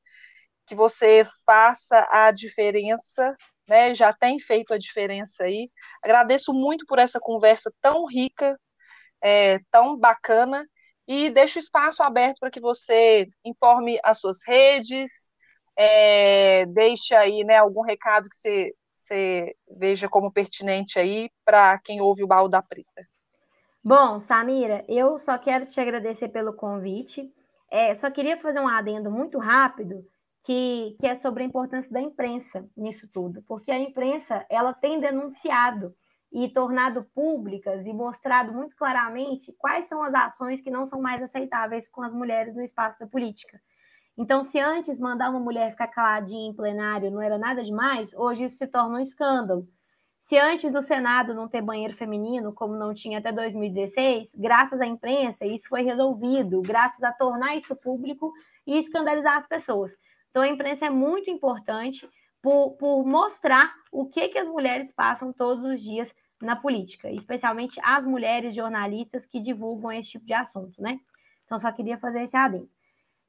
que 0.66 0.74
você 0.74 1.24
faça 1.46 2.08
a 2.10 2.32
diferença, 2.32 3.36
né? 3.70 3.94
Já 3.96 4.12
tem 4.12 4.40
feito 4.40 4.74
a 4.74 4.78
diferença 4.78 5.44
aí. 5.44 5.70
Agradeço 6.04 6.54
muito 6.54 6.86
por 6.86 7.00
essa 7.00 7.20
conversa 7.20 7.72
tão 7.82 8.06
rica, 8.06 8.60
é, 9.22 9.60
tão 9.72 9.98
bacana, 9.98 10.68
e 11.08 11.30
deixo 11.30 11.58
o 11.58 11.62
espaço 11.62 12.04
aberto 12.04 12.40
para 12.40 12.52
que 12.52 12.60
você 12.60 13.28
informe 13.44 14.00
as 14.04 14.20
suas 14.20 14.40
redes, 14.46 15.32
é, 15.78 16.66
deixe 16.68 17.16
aí 17.16 17.44
né, 17.44 17.56
algum 17.56 17.82
recado 17.82 18.28
que 18.30 18.36
você, 18.36 18.74
você 18.96 19.56
veja 19.78 20.10
como 20.10 20.32
pertinente 20.32 21.00
aí 21.00 21.30
para 21.46 21.80
quem 21.80 22.02
ouve 22.02 22.24
o 22.24 22.28
Baú 22.28 22.50
da 22.50 22.62
Preta. 22.62 23.08
Bom, 23.84 24.20
Samira, 24.20 24.84
eu 24.90 25.18
só 25.18 25.38
quero 25.38 25.66
te 25.66 25.80
agradecer 25.80 26.28
pelo 26.28 26.54
convite. 26.54 27.34
É, 27.72 27.96
só 27.96 28.12
queria 28.12 28.38
fazer 28.38 28.60
um 28.60 28.68
adendo 28.68 29.10
muito 29.10 29.38
rápido, 29.38 30.06
que, 30.50 30.96
que 31.00 31.06
é 31.06 31.16
sobre 31.16 31.44
a 31.44 31.46
importância 31.46 31.92
da 31.92 32.02
imprensa 32.02 32.68
nisso 32.76 33.08
tudo, 33.14 33.44
porque 33.48 33.70
a 33.70 33.78
imprensa 33.78 34.44
ela 34.50 34.74
tem 34.74 35.00
denunciado 35.00 35.94
e 36.34 36.50
tornado 36.50 37.04
públicas 37.14 37.86
e 37.86 37.94
mostrado 37.94 38.52
muito 38.52 38.76
claramente 38.76 39.54
quais 39.60 39.88
são 39.88 40.02
as 40.02 40.12
ações 40.12 40.60
que 40.60 40.72
não 40.72 40.88
são 40.88 41.00
mais 41.00 41.22
aceitáveis 41.22 41.88
com 41.88 42.02
as 42.02 42.12
mulheres 42.16 42.56
no 42.56 42.64
espaço 42.64 42.98
da 42.98 43.06
política. 43.06 43.62
Então, 44.18 44.44
se 44.44 44.60
antes 44.60 45.00
mandar 45.00 45.30
uma 45.30 45.40
mulher 45.40 45.70
ficar 45.70 45.88
caladinha 45.90 46.50
em 46.50 46.56
plenário 46.56 47.12
não 47.12 47.22
era 47.22 47.38
nada 47.38 47.64
demais, 47.64 48.12
hoje 48.16 48.46
isso 48.46 48.58
se 48.58 48.66
torna 48.66 48.98
um 48.98 49.04
escândalo. 49.04 49.68
Se 50.22 50.36
antes 50.36 50.74
do 50.74 50.82
Senado 50.82 51.36
não 51.36 51.48
ter 51.48 51.62
banheiro 51.62 51.96
feminino, 51.96 52.54
como 52.54 52.74
não 52.74 52.96
tinha 52.96 53.20
até 53.20 53.32
2016, 53.32 54.32
graças 54.36 54.82
à 54.82 54.88
imprensa 54.88 55.46
isso 55.46 55.70
foi 55.70 55.84
resolvido, 55.84 56.60
graças 56.64 57.04
a 57.04 57.12
tornar 57.12 57.56
isso 57.56 57.76
público 57.76 58.34
e 58.66 58.80
escandalizar 58.80 59.38
as 59.38 59.48
pessoas. 59.48 59.92
Então, 60.30 60.42
a 60.42 60.48
imprensa 60.48 60.86
é 60.86 60.90
muito 60.90 61.30
importante 61.30 62.08
por, 62.42 62.72
por 62.78 63.06
mostrar 63.06 63.74
o 63.92 64.06
que, 64.06 64.30
que 64.30 64.38
as 64.38 64.48
mulheres 64.48 64.92
passam 64.92 65.34
todos 65.34 65.64
os 65.64 65.82
dias 65.82 66.14
na 66.42 66.56
política, 66.56 67.12
especialmente 67.12 67.80
as 67.84 68.06
mulheres 68.06 68.56
jornalistas 68.56 69.26
que 69.26 69.40
divulgam 69.40 69.92
esse 69.92 70.12
tipo 70.12 70.26
de 70.26 70.34
assunto, 70.34 70.82
né? 70.82 71.00
Então, 71.46 71.60
só 71.60 71.72
queria 71.72 71.98
fazer 71.98 72.24
esse 72.24 72.38
adendo. 72.38 72.70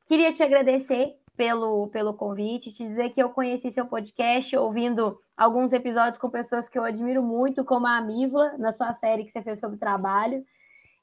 Queria 0.06 0.32
te 0.32 0.42
agradecer 0.42 1.16
pelo, 1.36 1.88
pelo 1.88 2.12
convite, 2.14 2.72
te 2.72 2.86
dizer 2.86 3.10
que 3.10 3.22
eu 3.22 3.30
conheci 3.30 3.70
seu 3.70 3.86
podcast 3.86 4.54
ouvindo 4.56 5.18
alguns 5.36 5.72
episódios 5.72 6.18
com 6.18 6.28
pessoas 6.28 6.68
que 6.68 6.78
eu 6.78 6.84
admiro 6.84 7.22
muito, 7.22 7.64
como 7.64 7.86
a 7.86 7.96
Amívula, 7.96 8.56
na 8.58 8.72
sua 8.72 8.92
série 8.94 9.24
que 9.24 9.30
você 9.30 9.40
fez 9.40 9.58
sobre 9.58 9.78
trabalho. 9.78 10.44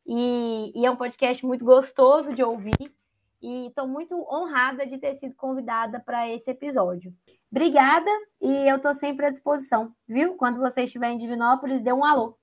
E, 0.05 0.71
e 0.75 0.85
é 0.85 0.91
um 0.91 0.95
podcast 0.95 1.45
muito 1.45 1.65
gostoso 1.65 2.33
de 2.33 2.43
ouvir. 2.43 2.93
E 3.41 3.67
estou 3.67 3.87
muito 3.87 4.15
honrada 4.29 4.85
de 4.85 4.97
ter 4.97 5.15
sido 5.15 5.35
convidada 5.35 5.99
para 5.99 6.27
esse 6.29 6.49
episódio. 6.49 7.13
Obrigada 7.51 8.09
e 8.41 8.69
eu 8.69 8.77
estou 8.77 8.93
sempre 8.93 9.27
à 9.27 9.29
disposição, 9.29 9.93
viu? 10.07 10.35
Quando 10.35 10.59
você 10.59 10.83
estiver 10.83 11.09
em 11.09 11.17
Divinópolis, 11.17 11.81
dê 11.81 11.93
um 11.93 12.03
alô. 12.03 12.37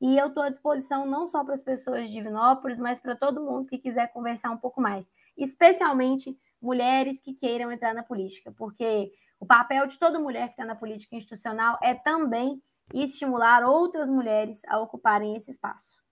E 0.02 0.18
eu 0.18 0.28
estou 0.28 0.44
à 0.44 0.50
disposição 0.50 1.06
não 1.06 1.28
só 1.28 1.44
para 1.44 1.54
as 1.54 1.62
pessoas 1.62 2.08
de 2.08 2.14
Divinópolis, 2.14 2.78
mas 2.78 3.00
para 3.00 3.16
todo 3.16 3.44
mundo 3.44 3.68
que 3.68 3.78
quiser 3.78 4.12
conversar 4.12 4.52
um 4.52 4.58
pouco 4.58 4.82
mais, 4.82 5.10
especialmente 5.38 6.38
mulheres 6.62 7.20
que 7.20 7.34
queiram 7.34 7.72
entrar 7.72 7.94
na 7.94 8.04
política, 8.04 8.52
porque 8.58 9.12
o 9.40 9.46
papel 9.46 9.88
de 9.88 9.98
toda 9.98 10.20
mulher 10.20 10.48
que 10.48 10.54
está 10.54 10.66
na 10.66 10.76
política 10.76 11.16
institucional 11.16 11.78
é 11.82 11.94
também 11.94 12.62
estimular 12.94 13.64
outras 13.64 14.10
mulheres 14.10 14.62
a 14.68 14.80
ocuparem 14.80 15.36
esse 15.36 15.52
espaço. 15.52 16.05